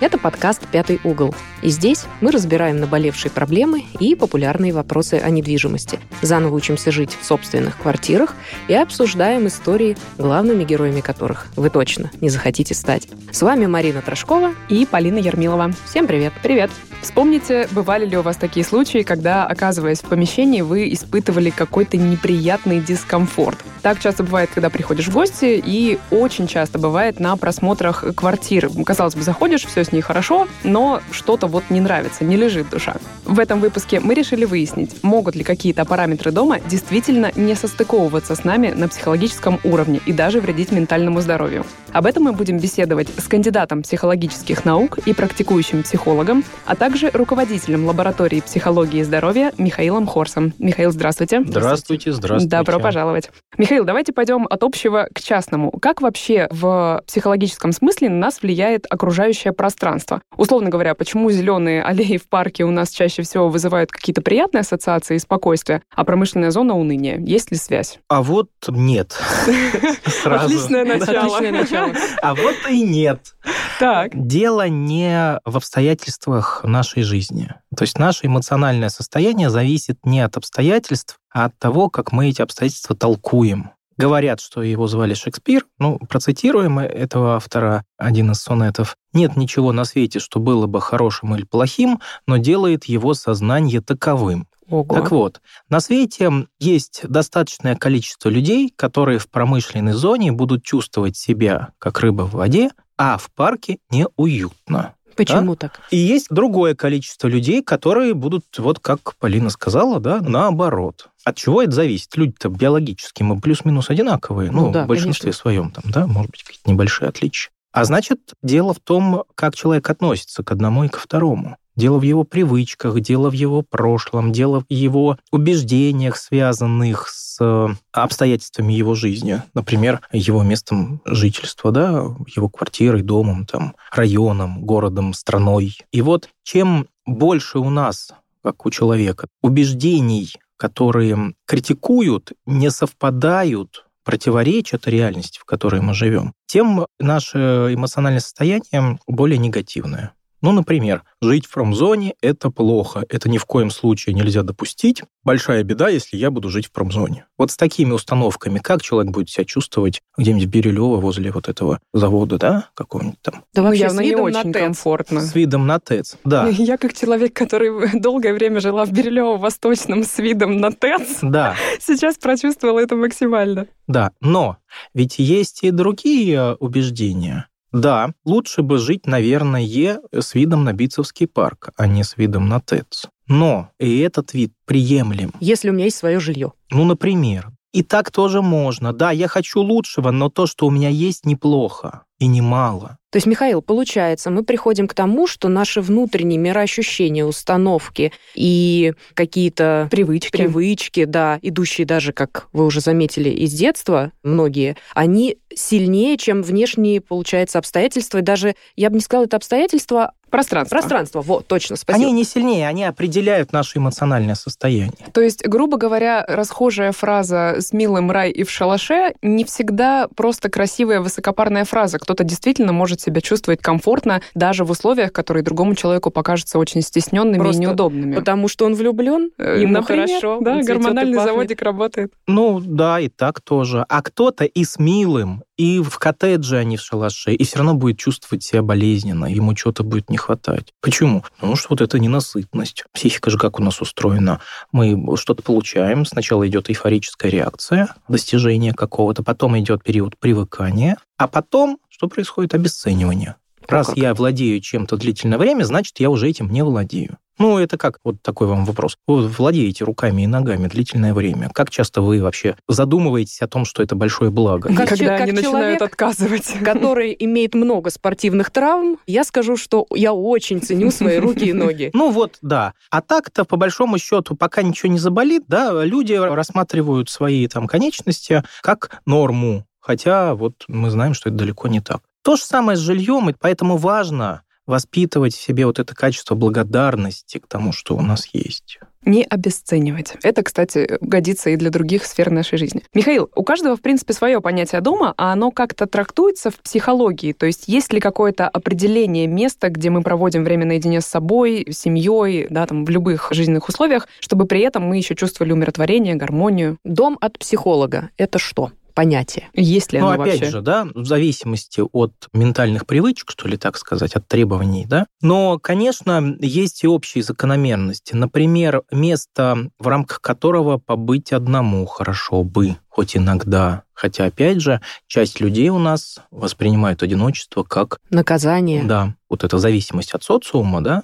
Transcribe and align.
Это 0.00 0.16
подкаст 0.16 0.66
«Пятый 0.66 0.98
угол». 1.04 1.34
И 1.60 1.68
здесь 1.68 2.06
мы 2.22 2.30
разбираем 2.30 2.80
наболевшие 2.80 3.30
проблемы 3.30 3.84
и 4.00 4.14
популярные 4.14 4.72
вопросы 4.72 5.20
о 5.22 5.28
недвижимости. 5.28 6.00
Заново 6.22 6.54
учимся 6.54 6.90
жить 6.90 7.16
в 7.20 7.24
собственных 7.24 7.76
квартирах 7.76 8.34
и 8.68 8.74
обсуждаем 8.74 9.46
истории, 9.46 9.98
главными 10.16 10.64
героями 10.64 11.02
которых 11.02 11.48
вы 11.54 11.68
точно 11.68 12.10
не 12.22 12.30
захотите 12.30 12.74
стать. 12.74 13.08
С 13.30 13.42
вами 13.42 13.66
Марина 13.66 14.00
Трошкова 14.00 14.54
и 14.70 14.86
Полина 14.86 15.18
Ермилова. 15.18 15.72
Всем 15.84 16.06
привет. 16.06 16.32
Привет. 16.42 16.70
Вспомните, 17.02 17.66
бывали 17.72 18.04
ли 18.04 18.16
у 18.16 18.22
вас 18.22 18.36
такие 18.36 18.64
случаи, 18.64 19.02
когда, 19.02 19.46
оказываясь 19.46 20.00
в 20.00 20.04
помещении, 20.04 20.60
вы 20.60 20.92
испытывали 20.92 21.50
какой-то 21.50 21.96
неприятный 21.96 22.80
дискомфорт? 22.80 23.58
Так 23.82 23.98
часто 24.00 24.22
бывает, 24.22 24.50
когда 24.52 24.68
приходишь 24.68 25.08
в 25.08 25.12
гости, 25.12 25.62
и 25.64 25.98
очень 26.10 26.46
часто 26.46 26.78
бывает 26.78 27.18
на 27.18 27.34
просмотрах 27.36 28.04
квартир. 28.14 28.68
Казалось 28.84 29.14
бы, 29.14 29.22
заходишь, 29.22 29.64
все 29.64 29.84
с 29.84 29.92
ней 29.92 30.02
хорошо, 30.02 30.46
но 30.62 31.00
что-то 31.10 31.46
вот 31.46 31.64
не 31.70 31.80
нравится, 31.80 32.24
не 32.24 32.36
лежит 32.36 32.68
душа. 32.68 32.96
В 33.24 33.38
этом 33.38 33.60
выпуске 33.60 34.00
мы 34.00 34.12
решили 34.12 34.44
выяснить, 34.44 35.02
могут 35.02 35.34
ли 35.34 35.44
какие-то 35.44 35.86
параметры 35.86 36.30
дома 36.30 36.60
действительно 36.60 37.32
не 37.34 37.54
состыковываться 37.54 38.34
с 38.34 38.44
нами 38.44 38.68
на 38.68 38.88
психологическом 38.88 39.60
уровне 39.64 40.00
и 40.04 40.12
даже 40.12 40.40
вредить 40.40 40.72
ментальному 40.72 41.22
здоровью. 41.22 41.64
Об 41.92 42.04
этом 42.04 42.24
мы 42.24 42.32
будем 42.32 42.58
беседовать 42.58 43.08
с 43.16 43.26
кандидатом 43.28 43.82
психологических 43.82 44.64
наук 44.64 44.98
и 45.06 45.14
практикующим 45.14 45.82
психологом, 45.82 46.44
а 46.66 46.76
также 46.76 46.89
руководителем 47.12 47.86
лаборатории 47.86 48.40
психологии 48.40 49.00
и 49.00 49.02
здоровья 49.02 49.52
Михаилом 49.58 50.06
Хорсом. 50.06 50.52
Михаил, 50.58 50.90
здравствуйте. 50.90 51.42
Здравствуйте, 51.46 52.12
здравствуйте. 52.12 52.56
Добро 52.56 52.80
пожаловать. 52.80 53.30
Михаил, 53.56 53.84
давайте 53.84 54.12
пойдем 54.12 54.46
от 54.48 54.62
общего 54.62 55.08
к 55.14 55.20
частному. 55.20 55.70
Как 55.70 56.00
вообще 56.02 56.48
в 56.50 57.02
психологическом 57.06 57.72
смысле 57.72 58.08
на 58.08 58.16
нас 58.16 58.42
влияет 58.42 58.86
окружающее 58.90 59.52
пространство? 59.52 60.22
Условно 60.36 60.70
говоря, 60.70 60.94
почему 60.94 61.30
зеленые 61.30 61.82
аллеи 61.82 62.16
в 62.16 62.28
парке 62.28 62.64
у 62.64 62.70
нас 62.70 62.90
чаще 62.90 63.22
всего 63.22 63.48
вызывают 63.48 63.90
какие-то 63.92 64.22
приятные 64.22 64.62
ассоциации 64.62 65.16
и 65.16 65.18
спокойствие, 65.18 65.82
а 65.94 66.04
промышленная 66.04 66.50
зона 66.50 66.76
уныния? 66.76 67.18
Есть 67.18 67.50
ли 67.50 67.56
связь? 67.56 67.98
А 68.08 68.22
вот 68.22 68.50
нет. 68.68 69.18
Отличное 70.24 70.84
начало. 70.84 71.94
А 72.22 72.34
вот 72.34 72.56
и 72.68 72.82
нет. 72.82 73.34
Так. 73.78 74.10
Дело 74.14 74.68
не 74.68 75.38
в 75.44 75.56
обстоятельствах 75.56 76.60
нашей 76.80 77.02
жизни. 77.02 77.52
То 77.76 77.82
есть 77.82 77.98
наше 77.98 78.26
эмоциональное 78.26 78.88
состояние 78.88 79.50
зависит 79.50 79.98
не 80.04 80.20
от 80.20 80.38
обстоятельств, 80.38 81.18
а 81.30 81.44
от 81.44 81.58
того, 81.58 81.90
как 81.90 82.10
мы 82.12 82.30
эти 82.30 82.40
обстоятельства 82.40 82.96
толкуем. 82.96 83.72
Говорят, 83.98 84.40
что 84.40 84.62
его 84.62 84.86
звали 84.86 85.12
Шекспир. 85.12 85.66
Ну, 85.78 85.98
процитируем 86.08 86.78
этого 86.78 87.36
автора, 87.36 87.84
один 87.98 88.30
из 88.30 88.40
сонетов. 88.40 88.96
«Нет 89.12 89.36
ничего 89.36 89.72
на 89.72 89.84
свете, 89.84 90.20
что 90.20 90.40
было 90.40 90.66
бы 90.66 90.80
хорошим 90.80 91.34
или 91.34 91.44
плохим, 91.44 92.00
но 92.26 92.38
делает 92.38 92.86
его 92.86 93.12
сознание 93.12 93.82
таковым». 93.82 94.46
Ого. 94.70 94.94
Так 94.94 95.10
вот, 95.10 95.42
на 95.68 95.80
свете 95.80 96.46
есть 96.60 97.02
достаточное 97.06 97.76
количество 97.76 98.30
людей, 98.30 98.72
которые 98.74 99.18
в 99.18 99.28
промышленной 99.28 99.92
зоне 99.92 100.32
будут 100.32 100.64
чувствовать 100.64 101.16
себя 101.16 101.72
как 101.78 102.00
рыба 102.00 102.22
в 102.22 102.32
воде, 102.32 102.70
а 102.96 103.18
в 103.18 103.30
парке 103.34 103.78
неуютно. 103.90 104.94
Почему 105.16 105.54
да? 105.54 105.68
так? 105.68 105.80
И 105.90 105.96
есть 105.96 106.26
другое 106.30 106.74
количество 106.74 107.28
людей, 107.28 107.62
которые 107.62 108.14
будут, 108.14 108.44
вот 108.58 108.78
как 108.78 109.16
Полина 109.16 109.50
сказала, 109.50 110.00
да, 110.00 110.20
наоборот. 110.20 111.08
От 111.24 111.36
чего 111.36 111.62
это 111.62 111.72
зависит? 111.72 112.16
Люди-то 112.16 112.48
биологически 112.48 113.22
мы 113.22 113.40
плюс-минус 113.40 113.90
одинаковые, 113.90 114.50
ну, 114.50 114.66
Ну 114.66 114.72
да, 114.72 114.84
в 114.84 114.86
большинстве 114.86 115.26
конечно. 115.26 115.40
своем 115.40 115.70
там, 115.70 115.84
да, 115.86 116.06
может 116.06 116.30
быть, 116.30 116.42
какие-то 116.42 116.70
небольшие 116.70 117.08
отличия. 117.08 117.50
А 117.72 117.84
значит, 117.84 118.18
дело 118.42 118.74
в 118.74 118.80
том, 118.80 119.24
как 119.34 119.54
человек 119.54 119.88
относится 119.88 120.42
к 120.42 120.50
одному 120.50 120.84
и 120.84 120.88
ко 120.88 120.98
второму. 120.98 121.56
Дело 121.76 121.98
в 121.98 122.02
его 122.02 122.24
привычках, 122.24 123.00
дело 123.00 123.30
в 123.30 123.32
его 123.32 123.62
прошлом, 123.62 124.32
дело 124.32 124.60
в 124.60 124.72
его 124.72 125.18
убеждениях, 125.30 126.16
связанных 126.16 127.08
с 127.08 127.38
э, 127.40 127.68
обстоятельствами 127.92 128.72
его 128.72 128.94
жизни. 128.94 129.42
Например, 129.54 130.00
его 130.12 130.42
местом 130.42 131.00
жительства, 131.04 131.70
да, 131.70 132.04
его 132.34 132.48
квартирой, 132.48 133.02
домом, 133.02 133.46
там, 133.46 133.74
районом, 133.92 134.62
городом, 134.64 135.14
страной. 135.14 135.78
И 135.92 136.02
вот 136.02 136.28
чем 136.42 136.88
больше 137.06 137.58
у 137.58 137.70
нас, 137.70 138.12
как 138.42 138.66
у 138.66 138.70
человека, 138.70 139.28
убеждений, 139.42 140.34
которые 140.56 141.34
критикуют, 141.46 142.32
не 142.46 142.70
совпадают 142.70 143.86
противоречат 144.04 144.88
реальности, 144.88 145.38
в 145.38 145.44
которой 145.44 145.80
мы 145.80 145.94
живем, 145.94 146.32
тем 146.46 146.86
наше 146.98 147.38
эмоциональное 147.72 148.20
состояние 148.20 148.98
более 149.06 149.38
негативное. 149.38 150.12
Ну, 150.42 150.52
например, 150.52 151.02
жить 151.20 151.46
в 151.46 151.52
промзоне– 151.52 152.14
это 152.22 152.50
плохо, 152.50 153.04
это 153.08 153.28
ни 153.28 153.38
в 153.38 153.44
коем 153.44 153.70
случае 153.70 154.14
нельзя 154.14 154.42
допустить. 154.42 155.02
Большая 155.22 155.62
беда, 155.64 155.88
если 155.90 156.16
я 156.16 156.30
буду 156.30 156.48
жить 156.48 156.66
в 156.66 156.72
промзоне. 156.72 157.26
Вот 157.36 157.50
с 157.50 157.56
такими 157.56 157.92
установками 157.92 158.58
как 158.58 158.80
человек 158.80 159.12
будет 159.12 159.28
себя 159.28 159.44
чувствовать 159.44 160.00
где-нибудь 160.16 160.46
в 160.46 160.48
Бирюлево 160.48 160.96
возле 160.96 161.30
вот 161.30 161.48
этого 161.48 161.80
завода, 161.92 162.38
да, 162.38 162.68
какого-нибудь 162.74 163.20
там? 163.20 163.44
Да 163.54 163.60
Ну, 163.60 163.68
вообще 163.68 163.82
явно 163.82 163.98
с 163.98 164.02
не 164.02 164.10
видом 164.10 164.24
очень 164.24 164.36
на 164.38 164.52
ТЭЦ. 164.52 164.62
комфортно. 164.62 165.20
С 165.20 165.34
видом 165.34 165.66
на 165.66 165.78
ТЭЦ, 165.78 166.16
да. 166.24 166.48
Я 166.50 166.78
как 166.78 166.94
человек, 166.94 167.34
который 167.34 168.00
долгое 168.00 168.32
время 168.32 168.60
жила 168.60 168.86
в 168.86 168.92
Бирюлево-Восточном 168.92 170.04
с 170.04 170.18
видом 170.18 170.56
на 170.56 170.72
ТЭЦ, 170.72 171.18
Да, 171.22 171.54
сейчас 171.80 172.16
прочувствовала 172.16 172.78
это 172.80 172.96
максимально. 172.96 173.66
да. 173.86 174.12
Но 174.20 174.56
ведь 174.94 175.18
есть 175.18 175.62
и 175.64 175.70
другие 175.70 176.54
убеждения. 176.60 177.46
Да, 177.72 178.12
лучше 178.24 178.62
бы 178.62 178.78
жить, 178.78 179.06
наверное, 179.06 180.00
с 180.12 180.34
видом 180.34 180.64
на 180.64 180.72
Битцевский 180.72 181.26
парк, 181.26 181.70
а 181.76 181.86
не 181.86 182.04
с 182.04 182.16
видом 182.16 182.48
на 182.48 182.60
ТЭЦ. 182.60 183.06
Но 183.26 183.70
и 183.78 184.00
этот 184.00 184.34
вид 184.34 184.52
приемлем. 184.64 185.32
Если 185.40 185.70
у 185.70 185.72
меня 185.72 185.84
есть 185.84 185.96
свое 185.96 186.18
жилье. 186.18 186.52
Ну, 186.70 186.84
например. 186.84 187.50
И 187.72 187.84
так 187.84 188.10
тоже 188.10 188.42
можно. 188.42 188.92
Да, 188.92 189.12
я 189.12 189.28
хочу 189.28 189.60
лучшего, 189.60 190.10
но 190.10 190.28
то, 190.28 190.46
что 190.46 190.66
у 190.66 190.70
меня 190.70 190.88
есть, 190.88 191.24
неплохо 191.24 192.04
и 192.20 192.26
немало. 192.26 192.98
То 193.10 193.16
есть, 193.16 193.26
Михаил, 193.26 193.60
получается, 193.60 194.30
мы 194.30 194.44
приходим 194.44 194.86
к 194.86 194.94
тому, 194.94 195.26
что 195.26 195.48
наши 195.48 195.80
внутренние 195.80 196.38
мироощущения, 196.38 197.24
установки 197.24 198.12
и 198.34 198.92
какие-то 199.14 199.88
Привычки. 199.90 200.30
привычки, 200.30 201.04
да, 201.06 201.40
идущие 201.42 201.88
даже, 201.88 202.12
как 202.12 202.46
вы 202.52 202.64
уже 202.66 202.80
заметили, 202.80 203.30
из 203.30 203.52
детства, 203.52 204.12
многие, 204.22 204.76
они 204.94 205.38
сильнее, 205.52 206.16
чем 206.18 206.42
внешние, 206.42 207.00
получается, 207.00 207.58
обстоятельства. 207.58 208.18
И 208.18 208.22
даже, 208.22 208.54
я 208.76 208.90
бы 208.90 208.94
не 208.96 209.00
сказала, 209.02 209.24
это 209.24 209.36
обстоятельства, 209.36 210.12
Пространство. 210.30 210.76
пространство. 210.76 211.20
Вот, 211.22 211.48
точно, 211.48 211.74
спасибо. 211.74 212.04
Они 212.04 212.12
не 212.12 212.22
сильнее, 212.22 212.68
они 212.68 212.84
определяют 212.84 213.52
наше 213.52 213.78
эмоциональное 213.78 214.36
состояние. 214.36 214.92
То 215.12 215.20
есть, 215.20 215.44
грубо 215.44 215.76
говоря, 215.76 216.24
расхожая 216.28 216.92
фраза 216.92 217.56
«с 217.58 217.72
милым 217.72 218.12
рай 218.12 218.30
и 218.30 218.44
в 218.44 218.50
шалаше» 218.50 219.14
не 219.22 219.44
всегда 219.44 220.06
просто 220.14 220.48
красивая 220.48 221.00
высокопарная 221.00 221.64
фраза. 221.64 221.98
Кто-то 222.10 222.24
действительно 222.24 222.72
может 222.72 223.00
себя 223.00 223.20
чувствовать 223.20 223.62
комфортно 223.62 224.20
даже 224.34 224.64
в 224.64 224.70
условиях, 224.72 225.12
которые 225.12 225.44
другому 225.44 225.76
человеку 225.76 226.10
покажутся 226.10 226.58
очень 226.58 226.82
стесненными 226.82 227.38
Просто 227.38 227.62
и 227.62 227.66
неудобными. 227.66 228.16
Потому 228.16 228.48
что 228.48 228.64
он 228.64 228.74
влюблен, 228.74 229.30
Э, 229.38 229.60
ему 229.60 229.74
например, 229.74 230.08
хорошо, 230.08 230.40
да, 230.40 230.60
гормональный 230.60 231.14
заводик 231.14 231.62
работает. 231.62 232.12
Ну, 232.26 232.58
да, 232.58 232.98
и 232.98 233.06
так 233.06 233.40
тоже. 233.40 233.86
А 233.88 234.02
кто-то 234.02 234.44
и 234.44 234.64
с 234.64 234.80
милым, 234.80 235.44
и 235.60 235.78
в 235.78 235.98
коттедже, 235.98 236.56
а 236.56 236.64
не 236.64 236.78
в 236.78 236.80
шалаше, 236.80 237.34
и 237.34 237.44
все 237.44 237.58
равно 237.58 237.74
будет 237.74 237.98
чувствовать 237.98 238.42
себя 238.42 238.62
болезненно, 238.62 239.26
ему 239.26 239.52
чего-то 239.52 239.82
будет 239.82 240.08
не 240.08 240.16
хватать. 240.16 240.72
Почему? 240.80 241.22
Потому 241.36 241.54
что 241.54 241.66
вот 241.68 241.82
это 241.82 241.98
ненасытность. 241.98 242.84
Психика 242.94 243.28
же 243.28 243.36
как 243.36 243.60
у 243.60 243.62
нас 243.62 243.82
устроена. 243.82 244.40
Мы 244.72 244.98
что-то 245.18 245.42
получаем, 245.42 246.06
сначала 246.06 246.48
идет 246.48 246.70
эйфорическая 246.70 247.30
реакция, 247.30 247.94
достижение 248.08 248.72
какого-то, 248.72 249.22
потом 249.22 249.58
идет 249.58 249.84
период 249.84 250.16
привыкания, 250.18 250.96
а 251.18 251.28
потом 251.28 251.78
что 251.90 252.08
происходит? 252.08 252.54
Обесценивание. 252.54 253.36
Раз 253.68 253.88
как. 253.88 253.98
я 253.98 254.14
владею 254.14 254.62
чем-то 254.62 254.96
длительное 254.96 255.36
время, 255.36 255.64
значит, 255.64 256.00
я 256.00 256.08
уже 256.08 256.26
этим 256.26 256.48
не 256.48 256.64
владею. 256.64 257.18
Ну, 257.40 257.58
это 257.58 257.78
как, 257.78 257.98
вот 258.04 258.20
такой 258.20 258.48
вам 258.48 258.66
вопрос. 258.66 258.98
Вы 259.06 259.26
владеете 259.26 259.84
руками 259.84 260.22
и 260.22 260.26
ногами 260.26 260.68
длительное 260.68 261.14
время. 261.14 261.48
Как 261.54 261.70
часто 261.70 262.02
вы 262.02 262.20
вообще 262.20 262.54
задумываетесь 262.68 263.40
о 263.40 263.48
том, 263.48 263.64
что 263.64 263.82
это 263.82 263.96
большое 263.96 264.30
благо? 264.30 264.68
Как 264.68 264.90
Когда 264.90 265.16
как 265.16 265.20
они 265.22 265.32
начинают 265.32 265.78
человек, 265.78 265.82
отказывать. 265.82 266.54
который 266.62 267.16
имеет 267.18 267.54
много 267.54 267.88
спортивных 267.88 268.50
травм, 268.50 268.98
я 269.06 269.24
скажу, 269.24 269.56
что 269.56 269.86
я 269.94 270.12
очень 270.12 270.60
ценю 270.60 270.90
свои 270.90 271.16
руки 271.16 271.46
и 271.46 271.52
ноги. 271.54 271.90
Ну 272.00 272.10
вот, 272.10 272.36
да. 272.42 272.74
А 272.90 273.00
так-то, 273.00 273.44
по 273.44 273.56
большому 273.56 273.98
счету, 273.98 274.34
пока 274.34 274.62
ничего 274.62 274.92
не 274.92 274.98
заболит, 274.98 275.44
да, 275.48 275.84
люди 275.84 276.12
рассматривают 276.12 277.08
свои 277.08 277.46
там 277.46 277.66
конечности 277.66 278.42
как 278.62 279.00
норму. 279.06 279.64
Хотя 279.80 280.34
вот 280.34 280.64
мы 280.68 280.90
знаем, 280.90 281.14
что 281.14 281.30
это 281.30 281.38
далеко 281.38 281.68
не 281.68 281.80
так. 281.80 282.00
То 282.22 282.36
же 282.36 282.42
самое 282.42 282.76
с 282.76 282.80
жильем, 282.80 283.30
и 283.30 283.34
поэтому 283.38 283.78
важно 283.78 284.42
воспитывать 284.70 285.34
в 285.34 285.40
себе 285.40 285.66
вот 285.66 285.78
это 285.78 285.94
качество 285.94 286.34
благодарности 286.34 287.38
к 287.38 287.46
тому, 287.46 287.72
что 287.72 287.96
у 287.96 288.00
нас 288.00 288.28
есть. 288.32 288.78
Не 289.04 289.24
обесценивать. 289.24 290.14
Это, 290.22 290.42
кстати, 290.42 290.98
годится 291.00 291.50
и 291.50 291.56
для 291.56 291.70
других 291.70 292.04
сфер 292.04 292.30
нашей 292.30 292.58
жизни. 292.58 292.82
Михаил, 292.92 293.30
у 293.34 293.42
каждого, 293.42 293.76
в 293.76 293.80
принципе, 293.80 294.12
свое 294.12 294.40
понятие 294.40 294.82
дома, 294.82 295.14
а 295.16 295.32
оно 295.32 295.50
как-то 295.50 295.86
трактуется 295.86 296.50
в 296.50 296.58
психологии. 296.60 297.32
То 297.32 297.46
есть 297.46 297.66
есть 297.66 297.92
ли 297.92 298.00
какое-то 298.00 298.48
определение 298.48 299.26
места, 299.26 299.70
где 299.70 299.88
мы 299.90 300.02
проводим 300.02 300.44
время 300.44 300.66
наедине 300.66 301.00
с 301.00 301.06
собой, 301.06 301.66
семьей, 301.70 302.46
да, 302.50 302.66
там, 302.66 302.84
в 302.84 302.90
любых 302.90 303.28
жизненных 303.30 303.68
условиях, 303.68 304.06
чтобы 304.20 304.46
при 304.46 304.60
этом 304.60 304.84
мы 304.84 304.98
еще 304.98 305.14
чувствовали 305.14 305.52
умиротворение, 305.52 306.14
гармонию? 306.14 306.76
Дом 306.84 307.16
от 307.20 307.38
психолога— 307.38 308.10
это 308.18 308.38
что? 308.38 308.70
Понятие. 308.92 309.48
Есть 309.54 309.92
ли 309.92 310.00
ну, 310.00 310.08
оно 310.08 310.22
опять 310.22 310.40
вообще? 310.40 310.50
же, 310.50 310.60
да, 310.60 310.86
в 310.94 311.04
зависимости 311.04 311.82
от 311.92 312.12
ментальных 312.32 312.86
привычек, 312.86 313.30
что 313.30 313.48
ли, 313.48 313.56
так 313.56 313.76
сказать, 313.76 314.14
от 314.14 314.26
требований, 314.26 314.86
да. 314.86 315.06
Но, 315.22 315.58
конечно, 315.58 316.36
есть 316.40 316.84
и 316.84 316.88
общие 316.88 317.22
закономерности. 317.22 318.14
Например, 318.14 318.82
место, 318.90 319.70
в 319.78 319.86
рамках 319.86 320.20
которого 320.20 320.78
побыть 320.78 321.32
одному 321.32 321.86
хорошо 321.86 322.42
бы, 322.42 322.76
хоть 322.88 323.16
иногда. 323.16 323.84
Хотя, 323.92 324.24
опять 324.24 324.60
же, 324.60 324.80
часть 325.06 325.40
людей 325.40 325.68
у 325.68 325.78
нас 325.78 326.20
воспринимают 326.30 327.02
одиночество 327.02 327.62
как... 327.62 327.98
Наказание. 328.08 328.82
Да, 328.84 329.14
вот 329.28 329.44
эта 329.44 329.58
зависимость 329.58 330.12
от 330.12 330.22
социума, 330.22 330.82
да, 330.82 331.02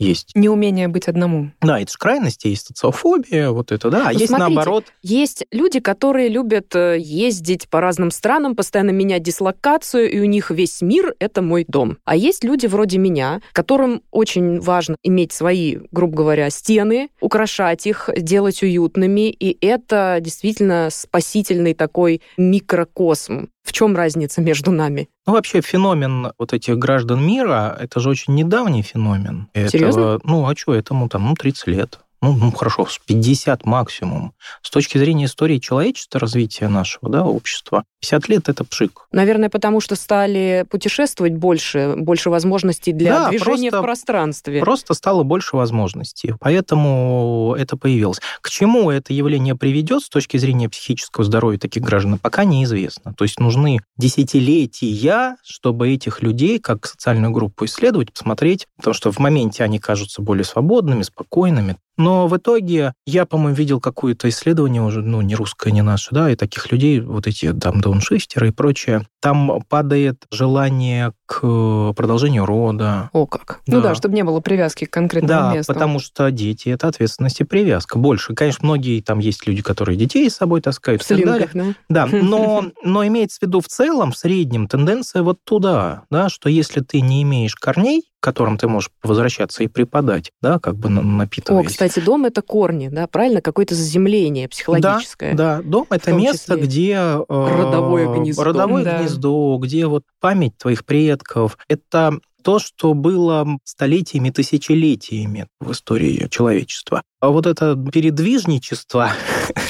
есть. 0.00 0.32
Неумение 0.34 0.88
быть 0.88 1.08
одному. 1.08 1.50
Да, 1.60 1.80
это 1.80 1.92
же 1.92 1.98
крайности, 1.98 2.48
есть 2.48 2.66
социофобия, 2.66 3.50
вот 3.50 3.72
это, 3.72 3.90
да. 3.90 4.08
А 4.08 4.12
Ну, 4.12 4.18
есть 4.18 4.26
смотрите, 4.28 4.54
наоборот. 4.54 4.84
Есть 5.02 5.44
люди, 5.50 5.80
которые 5.80 6.28
любят 6.28 6.74
э, 6.74 6.96
ездить 6.98 7.68
по 7.68 7.80
разным 7.80 8.10
странам, 8.10 8.56
постоянно 8.56 8.90
менять 8.90 9.22
дислокацию, 9.22 10.10
и 10.10 10.18
у 10.20 10.24
них 10.24 10.50
весь 10.50 10.80
мир— 10.80 11.14
это 11.18 11.42
мой 11.42 11.64
дом. 11.68 11.98
А 12.04 12.16
есть 12.16 12.44
люди 12.44 12.66
вроде 12.66 12.98
меня, 12.98 13.40
которым 13.52 14.02
очень 14.10 14.60
важно 14.60 14.96
иметь 15.02 15.32
свои, 15.32 15.78
грубо 15.90 16.16
говоря, 16.16 16.50
стены, 16.50 17.10
украшать 17.20 17.86
их, 17.86 18.08
делать 18.16 18.62
уютными, 18.62 19.30
и 19.30 19.56
это 19.64 20.18
действительно 20.20 20.88
спасительный 20.90 21.74
такой 21.74 22.22
микрокосм. 22.36 23.48
В 23.70 23.72
чем 23.72 23.94
разница 23.94 24.40
между 24.40 24.72
нами? 24.72 25.08
Ну, 25.28 25.34
вообще 25.34 25.60
феномен 25.60 26.32
вот 26.40 26.52
этих 26.52 26.76
граждан 26.76 27.24
мира, 27.24 27.78
это 27.78 28.00
же 28.00 28.08
очень 28.08 28.34
недавний 28.34 28.82
феномен. 28.82 29.46
Серьезно? 29.54 30.00
Этого, 30.00 30.20
ну, 30.24 30.44
а 30.44 30.56
что, 30.56 30.74
этому 30.74 31.08
там, 31.08 31.26
ну, 31.26 31.34
30 31.36 31.68
лет. 31.68 32.00
Ну, 32.22 32.34
ну, 32.36 32.52
хорошо, 32.52 32.86
с 32.86 32.98
50 32.98 33.64
максимум. 33.64 34.34
С 34.62 34.70
точки 34.70 34.98
зрения 34.98 35.24
истории 35.24 35.58
человечества, 35.58 36.20
развития 36.20 36.68
нашего 36.68 37.10
да, 37.10 37.24
общества, 37.24 37.84
50 38.00 38.28
лет– 38.28 38.48
это 38.50 38.64
пшик. 38.64 39.06
Наверное, 39.10 39.48
потому 39.48 39.80
что 39.80 39.96
стали 39.96 40.66
путешествовать 40.68 41.34
больше, 41.34 41.94
больше 41.96 42.28
возможностей 42.28 42.92
для 42.92 43.20
Да, 43.20 43.28
движения 43.30 43.70
просто- 43.70 43.78
в 43.78 43.82
пространстве. 43.84 44.60
Просто 44.60 44.94
стало 44.94 45.22
больше 45.22 45.56
возможностей, 45.56 46.34
поэтому 46.38 47.54
это 47.58 47.76
появилось. 47.78 48.20
К 48.42 48.50
чему 48.50 48.90
это 48.90 49.14
явление 49.14 49.54
приведет 49.54 50.02
с 50.02 50.08
точки 50.10 50.36
зрения 50.36 50.68
психического 50.68 51.24
здоровья 51.24 51.58
таких 51.58 51.82
граждан, 51.82 52.18
пока 52.18 52.44
неизвестно. 52.44 53.14
То 53.14 53.24
есть 53.24 53.40
нужны 53.40 53.78
десятилетия, 53.96 55.36
чтобы 55.42 55.90
этих 55.90 56.22
людей, 56.22 56.58
как 56.58 56.86
социальную 56.86 57.32
группу 57.32 57.64
исследовать, 57.64 58.12
посмотреть, 58.12 58.66
потому 58.76 58.94
что 58.94 59.10
в 59.12 59.18
моменте 59.18 59.64
они 59.64 59.78
кажутся 59.78 60.22
более 60.22 60.44
свободными, 60.44 61.02
спокойными. 61.02 61.76
Но 62.00 62.26
в 62.28 62.36
итоге 62.38 62.94
я, 63.06 63.26
по-моему, 63.26 63.54
видел 63.54 63.78
какое-то 63.78 64.28
исследование 64.30 64.80
уже, 64.80 65.02
ну, 65.02 65.20
не 65.20 65.34
русское, 65.34 65.70
не 65.70 65.82
наше, 65.82 66.08
да, 66.12 66.30
и 66.30 66.34
таких 66.34 66.72
людей, 66.72 67.00
вот 67.00 67.26
эти 67.26 67.52
там 67.52 67.82
дауншифтеры 67.82 68.48
и 68.48 68.50
прочее, 68.52 69.06
там 69.20 69.60
падает 69.68 70.24
желание 70.32 71.12
к 71.26 71.92
продолжению 71.92 72.46
рода, 72.46 73.10
О 73.12 73.26
как. 73.26 73.60
Ну 73.66 73.82
да, 73.82 73.90
Да. 73.90 73.94
чтобы 73.94 74.14
не 74.14 74.24
было 74.24 74.40
привязки 74.40 74.86
к 74.86 74.90
конкретному 74.90 75.50
Да, 75.50 75.54
месту. 75.54 75.72
потому 75.74 75.98
что 75.98 76.30
дети— 76.30 76.68
это 76.70 76.88
ответственность 76.88 77.40
и 77.40 77.44
привязка. 77.44 77.98
Больше. 77.98 78.34
Конечно, 78.34 78.64
многие 78.66 79.00
там 79.02 79.18
есть 79.18 79.46
люди, 79.46 79.60
которые 79.60 79.96
детей 79.98 80.28
с 80.30 80.36
собой 80.36 80.62
таскают 80.62 81.02
В 81.02 81.06
слинках, 81.06 81.50
да? 81.52 81.74
Да, 81.90 82.06
но, 82.10 82.64
но 82.82 83.06
имеется 83.06 83.38
в 83.40 83.42
виду 83.42 83.60
в 83.60 83.68
целом, 83.68 84.12
в 84.12 84.16
среднем, 84.16 84.68
тенденция 84.68 85.22
вот 85.22 85.38
туда, 85.44 86.04
да, 86.10 86.30
что 86.30 86.48
если 86.48 86.80
ты 86.80 87.02
не 87.02 87.22
имеешь 87.22 87.54
корней, 87.54 88.04
к 88.20 88.22
которым 88.22 88.58
ты 88.58 88.68
можешь 88.68 88.90
возвращаться 89.02 89.64
и 89.64 89.66
преподать, 89.66 90.30
да, 90.42 90.58
как 90.58 90.76
бы 90.76 90.90
на- 90.90 91.00
О, 91.00 91.04
напитываясь. 91.04 91.68
кстати, 91.68 92.00
дом 92.00 92.26
это 92.26 92.42
корни, 92.42 92.88
да, 92.88 93.06
правильно? 93.06 93.40
Какое-то 93.40 93.74
заземление 93.74 94.46
психологическое. 94.48 95.34
Да, 95.34 95.62
дом— 95.62 95.86
это 95.90 96.12
место, 96.12 96.56
где... 96.56 96.92
э, 96.92 97.24
родовое 97.28 98.14
гнездо. 98.14 98.44
Родовое 98.44 98.84
Да. 98.84 98.98
гнездо, 98.98 99.56
где 99.58 99.86
вот 99.86 100.04
память 100.20 100.56
твоих 100.58 100.84
предков. 100.84 101.56
Это 101.68 102.18
то, 102.42 102.58
что 102.58 102.94
было 102.94 103.46
столетиями, 103.64 104.30
тысячелетиями 104.30 105.46
в 105.60 105.72
истории 105.72 106.28
человечества. 106.30 107.02
А 107.20 107.28
вот 107.28 107.46
это 107.46 107.76
передвижничество, 107.92 109.10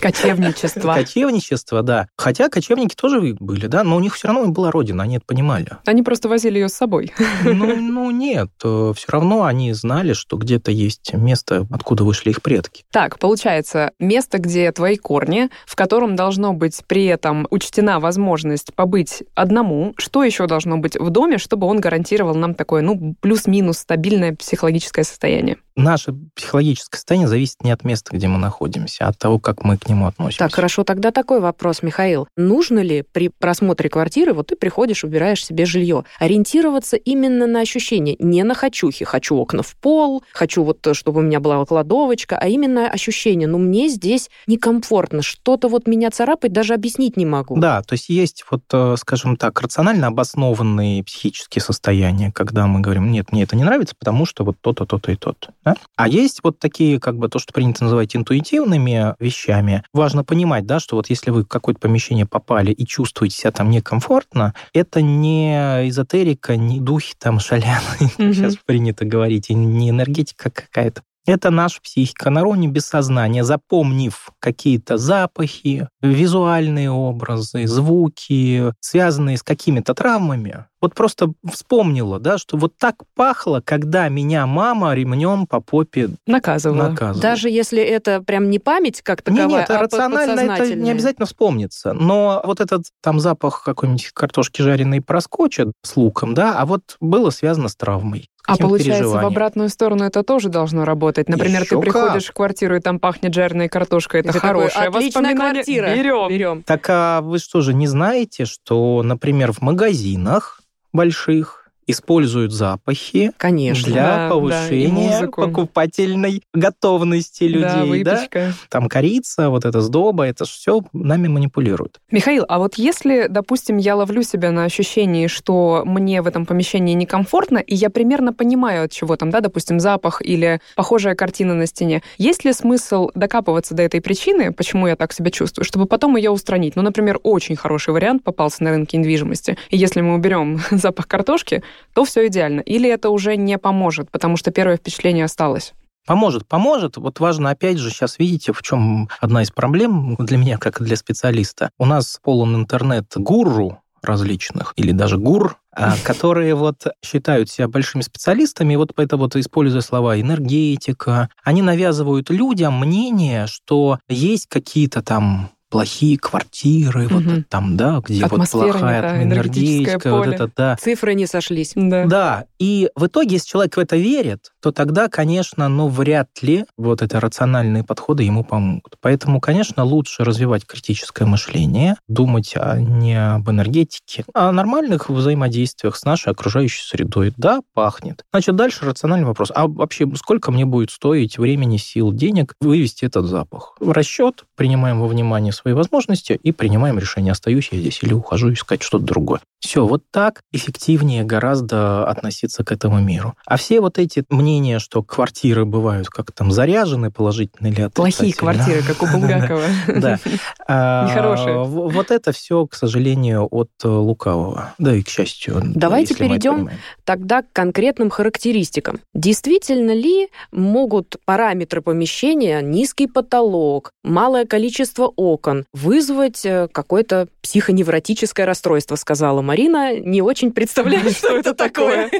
Кочевничество. 0.00 0.94
кочевничество, 0.94 1.82
да. 1.82 2.08
Хотя 2.16 2.48
кочевники 2.48 2.94
тоже 2.94 3.36
были, 3.38 3.66
да, 3.66 3.82
но 3.82 3.96
у 3.96 4.00
них 4.00 4.14
все 4.14 4.28
равно 4.28 4.48
была 4.48 4.70
родина, 4.70 5.02
они 5.02 5.16
это 5.16 5.24
понимали. 5.26 5.66
Они 5.84 6.02
просто 6.02 6.28
возили 6.28 6.58
ее 6.58 6.68
с 6.68 6.74
собой. 6.74 7.12
Ну, 7.44 7.76
ну 7.80 8.10
нет, 8.10 8.50
все 8.58 9.06
равно 9.08 9.44
они 9.44 9.72
знали, 9.72 10.12
что 10.12 10.36
где-то 10.36 10.70
есть 10.70 11.12
место, 11.12 11.66
откуда 11.70 12.04
вышли 12.04 12.30
их 12.30 12.42
предки. 12.42 12.84
Так, 12.92 13.18
получается, 13.18 13.92
место, 13.98 14.38
где 14.38 14.70
твои 14.72 14.96
корни, 14.96 15.50
в 15.66 15.76
котором 15.76 16.16
должно 16.16 16.52
быть 16.52 16.80
при 16.86 17.06
этом 17.06 17.46
учтена 17.50 18.00
возможность 18.00 18.74
побыть 18.74 19.22
одному. 19.34 19.94
Что 19.96 20.24
еще 20.24 20.46
должно 20.46 20.78
быть 20.78 20.96
в 20.96 21.10
доме, 21.10 21.38
чтобы 21.38 21.66
он 21.66 21.80
гарантировал 21.80 22.34
нам 22.34 22.54
такое, 22.54 22.82
ну, 22.82 23.16
плюс-минус 23.20 23.78
стабильное 23.78 24.34
психологическое 24.34 25.04
состояние? 25.04 25.56
Наше 25.76 26.14
психологическое 26.34 26.98
состояние 26.98 27.28
зависит 27.40 27.64
не 27.64 27.70
от 27.70 27.84
места, 27.84 28.14
где 28.14 28.28
мы 28.28 28.38
находимся, 28.38 29.06
а 29.06 29.08
от 29.08 29.18
того, 29.18 29.38
как 29.38 29.64
мы 29.64 29.78
к 29.78 29.88
нему 29.88 30.06
относимся. 30.06 30.40
Так, 30.40 30.54
хорошо, 30.54 30.84
тогда 30.84 31.10
такой 31.10 31.40
вопрос, 31.40 31.82
Михаил. 31.82 32.28
Нужно 32.36 32.80
ли 32.80 33.02
при 33.12 33.28
просмотре 33.30 33.88
квартиры, 33.88 34.34
вот 34.34 34.48
ты 34.48 34.56
приходишь, 34.56 35.04
выбираешь 35.04 35.44
себе 35.44 35.64
жилье, 35.64 36.04
ориентироваться 36.18 36.96
именно 36.96 37.46
на 37.46 37.60
ощущения, 37.60 38.14
не 38.18 38.42
на 38.42 38.54
хочухи, 38.54 39.06
хочу 39.06 39.36
окна 39.36 39.62
в 39.62 39.74
пол, 39.76 40.22
хочу 40.34 40.62
вот, 40.62 40.86
чтобы 40.92 41.20
у 41.20 41.22
меня 41.22 41.40
была 41.40 41.64
кладовочка, 41.64 42.36
а 42.38 42.46
именно 42.46 42.90
ощущение, 42.90 43.48
ну, 43.48 43.56
мне 43.56 43.88
здесь 43.88 44.28
некомфортно, 44.46 45.22
что-то 45.22 45.68
вот 45.68 45.86
меня 45.86 46.10
царапает, 46.10 46.52
даже 46.52 46.74
объяснить 46.74 47.16
не 47.16 47.24
могу. 47.24 47.56
Да, 47.58 47.82
то 47.82 47.94
есть 47.94 48.10
есть 48.10 48.44
вот, 48.50 48.62
э, 48.72 48.96
скажем 48.98 49.36
так, 49.36 49.58
рационально 49.62 50.08
обоснованные 50.08 51.02
психические 51.04 51.62
состояния, 51.62 52.32
когда 52.32 52.66
мы 52.66 52.80
говорим, 52.80 53.10
нет, 53.10 53.32
мне 53.32 53.44
это 53.44 53.56
не 53.56 53.64
нравится, 53.64 53.94
потому 53.98 54.26
что 54.26 54.44
вот 54.44 54.56
то-то, 54.60 54.84
то-то 54.84 55.10
и 55.10 55.16
то-то. 55.16 55.54
да? 55.64 55.76
А 55.96 56.06
есть 56.06 56.40
вот 56.42 56.58
такие, 56.58 57.00
как 57.00 57.16
бы, 57.16 57.29
то, 57.30 57.38
что 57.38 57.52
принято 57.52 57.84
называть 57.84 58.14
интуитивными 58.14 59.14
вещами. 59.18 59.82
Важно 59.92 60.24
понимать, 60.24 60.66
да, 60.66 60.80
что 60.80 60.96
вот 60.96 61.08
если 61.08 61.30
вы 61.30 61.44
в 61.44 61.48
какое-то 61.48 61.80
помещение 61.80 62.26
попали 62.26 62.72
и 62.72 62.86
чувствуете 62.86 63.36
себя 63.36 63.52
там 63.52 63.70
некомфортно, 63.70 64.54
это 64.74 65.00
не 65.02 65.88
эзотерика, 65.88 66.56
не 66.56 66.80
духи 66.80 67.14
там 67.18 67.40
шаляны, 67.40 67.80
сейчас 68.18 68.56
принято 68.56 69.04
говорить, 69.04 69.50
и 69.50 69.54
не 69.54 69.90
энергетика 69.90 70.50
какая-то. 70.50 71.02
Это 71.26 71.50
наша 71.50 71.80
психика 71.80 72.30
на 72.30 72.42
уровне 72.42 72.66
бессознания, 72.66 73.44
запомнив 73.44 74.30
какие-то 74.40 74.96
запахи, 74.96 75.88
визуальные 76.00 76.90
образы, 76.90 77.66
звуки, 77.66 78.72
связанные 78.80 79.36
с 79.36 79.42
какими-то 79.42 79.94
травмами. 79.94 80.66
Вот 80.80 80.94
просто 80.94 81.32
вспомнила, 81.50 82.18
да, 82.18 82.38
что 82.38 82.56
вот 82.56 82.72
так 82.78 82.96
пахло, 83.14 83.60
когда 83.64 84.08
меня 84.08 84.46
мама 84.46 84.94
ремнем 84.94 85.46
по 85.46 85.60
попе 85.60 86.10
Наказывала. 86.26 86.88
наказывала. 86.88 87.20
Даже 87.20 87.50
если 87.50 87.82
это 87.82 88.22
прям 88.22 88.48
не 88.48 88.58
память 88.58 89.02
как 89.02 89.20
Не, 89.28 89.36
таковая, 89.36 89.60
нет, 89.60 89.70
а 89.70 89.78
рационально 89.78 90.40
это 90.40 90.74
не 90.74 90.90
обязательно 90.90 91.26
вспомнится. 91.26 91.92
Но 91.92 92.40
вот 92.44 92.60
этот 92.60 92.84
там 93.02 93.20
запах 93.20 93.62
какой-нибудь 93.62 94.10
картошки 94.14 94.62
жареной 94.62 95.00
проскочит 95.02 95.72
с 95.82 95.96
луком, 95.96 96.34
да, 96.34 96.58
а 96.58 96.64
вот 96.64 96.96
было 97.00 97.30
связано 97.30 97.68
с 97.68 97.76
травмой. 97.76 98.30
А 98.46 98.56
получается, 98.56 99.08
в 99.08 99.24
обратную 99.24 99.68
сторону 99.68 100.04
это 100.04 100.22
тоже 100.22 100.48
должно 100.48 100.84
работать. 100.84 101.28
Например, 101.28 101.62
Ещё 101.62 101.76
ты 101.76 101.82
приходишь 101.82 102.26
в 102.26 102.32
квартиру, 102.32 102.76
и 102.76 102.80
там 102.80 102.98
пахнет 102.98 103.34
жареной 103.34 103.68
картошкой. 103.68 104.20
Это, 104.20 104.30
Это 104.30 104.40
такое, 104.40 104.68
хорошее 104.68 104.88
отличная 104.88 105.36
квартира. 105.36 105.94
Берем. 105.94 106.28
Берем. 106.28 106.62
Так 106.62 106.86
а 106.88 107.20
вы 107.20 107.38
что 107.38 107.60
же 107.60 107.74
не 107.74 107.86
знаете, 107.86 108.46
что, 108.46 109.02
например, 109.02 109.52
в 109.52 109.60
магазинах 109.60 110.60
больших 110.92 111.59
используют 111.90 112.52
запахи 112.52 113.32
Конечно. 113.36 113.92
для 113.92 114.02
Да, 114.02 114.16
да, 114.16 114.28
повышения 114.30 114.88
музыку. 115.20 115.42
покупательной 115.42 116.42
готовности 116.54 117.44
Да, 117.44 117.82
людей, 117.84 118.02
да? 118.04 118.12
выпечка. 118.14 118.52
Там 118.68 118.88
корица, 118.88 119.50
вот 119.50 119.64
это 119.64 119.80
сдоба, 119.80 120.24
это 120.24 120.44
все 120.44 120.82
нами 120.92 121.28
манипулирует. 121.28 121.98
Михаил, 122.10 122.44
а 122.48 122.58
вот 122.58 122.74
если, 122.76 123.26
допустим, 123.28 123.76
я 123.76 123.96
ловлю 123.96 124.22
себя 124.22 124.50
на 124.50 124.64
ощущении, 124.64 125.26
что 125.26 125.82
мне 125.84 126.22
в 126.22 126.26
этом 126.26 126.46
помещении 126.46 126.94
некомфортно, 126.94 127.58
и 127.58 127.74
я 127.74 127.90
примерно 127.90 128.32
понимаю, 128.32 128.84
от 128.84 128.92
чего 128.92 129.16
там, 129.16 129.30
да, 129.30 129.40
допустим, 129.40 129.80
запах 129.80 130.22
или 130.22 130.60
похожая 130.76 131.14
картина 131.14 131.54
на 131.54 131.66
стене, 131.66 132.02
есть 132.18 132.44
ли 132.44 132.52
смысл 132.52 133.10
докапываться 133.14 133.74
до 133.74 133.82
этой 133.82 134.00
причины, 134.00 134.52
почему 134.52 134.86
я 134.86 134.96
так 134.96 135.12
себя 135.12 135.30
чувствую, 135.30 135.64
чтобы 135.64 135.86
потом 135.86 136.16
ее 136.16 136.30
устранить? 136.30 136.76
Ну, 136.76 136.82
например, 136.82 137.18
очень 137.22 137.56
хороший 137.56 137.92
вариант 137.94 138.22
попался 138.24 138.62
на 138.64 138.70
рынке 138.70 138.96
недвижимости. 138.96 139.56
И 139.70 139.76
если 139.76 140.00
мы 140.00 140.14
уберем 140.14 140.60
запах 140.70 141.06
картошки, 141.08 141.62
то 141.94 142.04
все 142.04 142.26
идеально. 142.26 142.60
Или 142.60 142.88
это 142.88 143.10
уже 143.10 143.36
не 143.36 143.58
поможет, 143.58 144.10
потому 144.10 144.36
что 144.36 144.50
первое 144.50 144.76
впечатление 144.76 145.24
осталось? 145.24 145.72
Поможет, 146.06 146.46
поможет. 146.46 146.96
Вот 146.96 147.20
важно, 147.20 147.50
опять 147.50 147.78
же, 147.78 147.90
сейчас 147.90 148.18
видите, 148.18 148.52
в 148.52 148.62
чем 148.62 149.08
одна 149.20 149.42
из 149.42 149.50
проблем 149.50 150.16
для 150.18 150.38
меня, 150.38 150.58
как 150.58 150.80
и 150.80 150.84
для 150.84 150.96
специалиста. 150.96 151.70
У 151.78 151.84
нас 151.84 152.18
полон 152.22 152.56
интернет-гуру, 152.56 153.80
различных, 154.02 154.72
или 154.76 154.92
даже 154.92 155.18
гур, 155.18 155.56
а, 155.72 155.94
которые 156.04 156.54
вот 156.54 156.86
считают 157.04 157.50
себя 157.50 157.68
большими 157.68 158.02
специалистами, 158.02 158.74
и 158.74 158.76
вот 158.76 158.92
это 158.96 159.16
вот, 159.16 159.36
используя 159.36 159.82
слова 159.82 160.20
энергетика, 160.20 161.28
они 161.42 161.62
навязывают 161.62 162.30
людям 162.30 162.78
мнение, 162.78 163.46
что 163.46 163.98
есть 164.08 164.46
какие-то 164.48 165.02
там 165.02 165.50
плохие 165.70 166.18
квартиры, 166.18 167.06
угу. 167.06 167.20
вот 167.20 167.48
там, 167.48 167.76
да, 167.76 168.02
где 168.04 168.26
вот 168.26 168.50
плохая 168.50 169.02
да, 169.02 169.22
энергетика, 169.22 170.10
вот 170.10 170.26
это, 170.26 170.50
да. 170.54 170.76
Цифры 170.76 171.14
не 171.14 171.26
сошлись. 171.26 171.72
Да. 171.74 172.04
да, 172.04 172.44
и 172.58 172.90
в 172.94 173.06
итоге, 173.06 173.34
если 173.34 173.48
человек 173.48 173.76
в 173.76 173.80
это 173.80 173.96
верит, 173.96 174.50
то 174.60 174.72
тогда, 174.72 175.08
конечно, 175.08 175.68
ну, 175.68 175.88
вряд 175.88 176.28
ли 176.42 176.66
вот 176.76 177.02
эти 177.02 177.14
рациональные 177.16 177.84
подходы 177.84 178.24
ему 178.24 178.44
помогут. 178.44 178.96
Поэтому, 179.00 179.40
конечно, 179.40 179.84
лучше 179.84 180.24
развивать 180.24 180.66
критическое 180.66 181.24
мышление, 181.24 181.96
думать 182.08 182.52
а 182.56 182.78
не 182.78 183.14
об 183.14 183.48
энергетике, 183.48 184.24
а 184.34 184.48
о 184.48 184.52
нормальных 184.52 185.08
взаимодействиях 185.08 185.96
с 185.96 186.04
нашей 186.04 186.32
окружающей 186.32 186.82
средой. 186.82 187.32
Да, 187.36 187.60
пахнет. 187.72 188.24
Значит, 188.32 188.56
дальше 188.56 188.84
рациональный 188.84 189.26
вопрос. 189.26 189.52
А 189.54 189.68
вообще, 189.68 190.06
сколько 190.16 190.50
мне 190.50 190.64
будет 190.64 190.90
стоить 190.90 191.38
времени, 191.38 191.76
сил, 191.76 192.12
денег 192.12 192.54
вывести 192.60 193.04
этот 193.04 193.26
запах? 193.26 193.76
Расчет, 193.80 194.44
принимаем 194.56 195.00
во 195.00 195.06
внимание 195.06 195.52
свои 195.60 195.74
возможности 195.74 196.38
и 196.42 196.52
принимаем 196.52 196.98
решение, 196.98 197.32
остаюсь 197.32 197.68
я 197.72 197.78
здесь 197.78 198.00
или 198.02 198.12
ухожу 198.12 198.52
искать 198.52 198.82
что-то 198.82 199.04
другое. 199.04 199.40
Все, 199.60 199.86
вот 199.86 200.02
так 200.10 200.40
эффективнее 200.52 201.22
гораздо 201.22 202.06
относиться 202.06 202.64
к 202.64 202.72
этому 202.72 203.00
миру. 203.00 203.34
А 203.44 203.56
все 203.56 203.80
вот 203.80 203.98
эти 203.98 204.24
мнения, 204.30 204.78
что 204.78 205.02
квартиры 205.02 205.66
бывают 205.66 206.08
как 206.08 206.32
там 206.32 206.50
заряжены 206.50 207.10
положительно 207.10 207.66
или 207.66 207.82
отрицательно. 207.82 207.92
Плохие 207.92 208.34
квартиры, 208.34 208.82
как 208.82 209.02
у 209.02 209.06
Булгакова. 209.12 209.64
Да. 209.88 210.18
А, 210.72 211.08
Нехорошие. 211.08 211.64
Вот 211.64 212.12
это 212.12 212.30
все, 212.30 212.64
к 212.64 212.74
сожалению, 212.74 213.48
от 213.50 213.70
э, 213.82 213.88
лукавого. 213.88 214.72
Да 214.78 214.94
и 214.94 215.02
к 215.02 215.08
счастью. 215.08 215.60
Давайте 215.64 216.14
перейдем 216.14 216.70
тогда 217.04 217.42
к 217.42 217.52
конкретным 217.52 218.08
характеристикам. 218.08 219.00
Действительно 219.12 219.90
ли 219.90 220.28
могут 220.52 221.16
параметры 221.24 221.82
помещения, 221.82 222.62
низкий 222.62 223.08
потолок, 223.08 223.90
малое 224.04 224.44
количество 224.46 225.06
окон 225.06 225.49
вызвать 225.72 226.44
э, 226.44 226.68
какое-то 226.72 227.28
психоневротическое 227.42 228.46
расстройство, 228.46 228.96
сказала 228.96 229.42
Марина, 229.42 229.98
не 229.98 230.22
очень 230.22 230.52
представляю, 230.52 231.10
что 231.14 231.36
это 231.36 231.54
такое. 231.54 232.10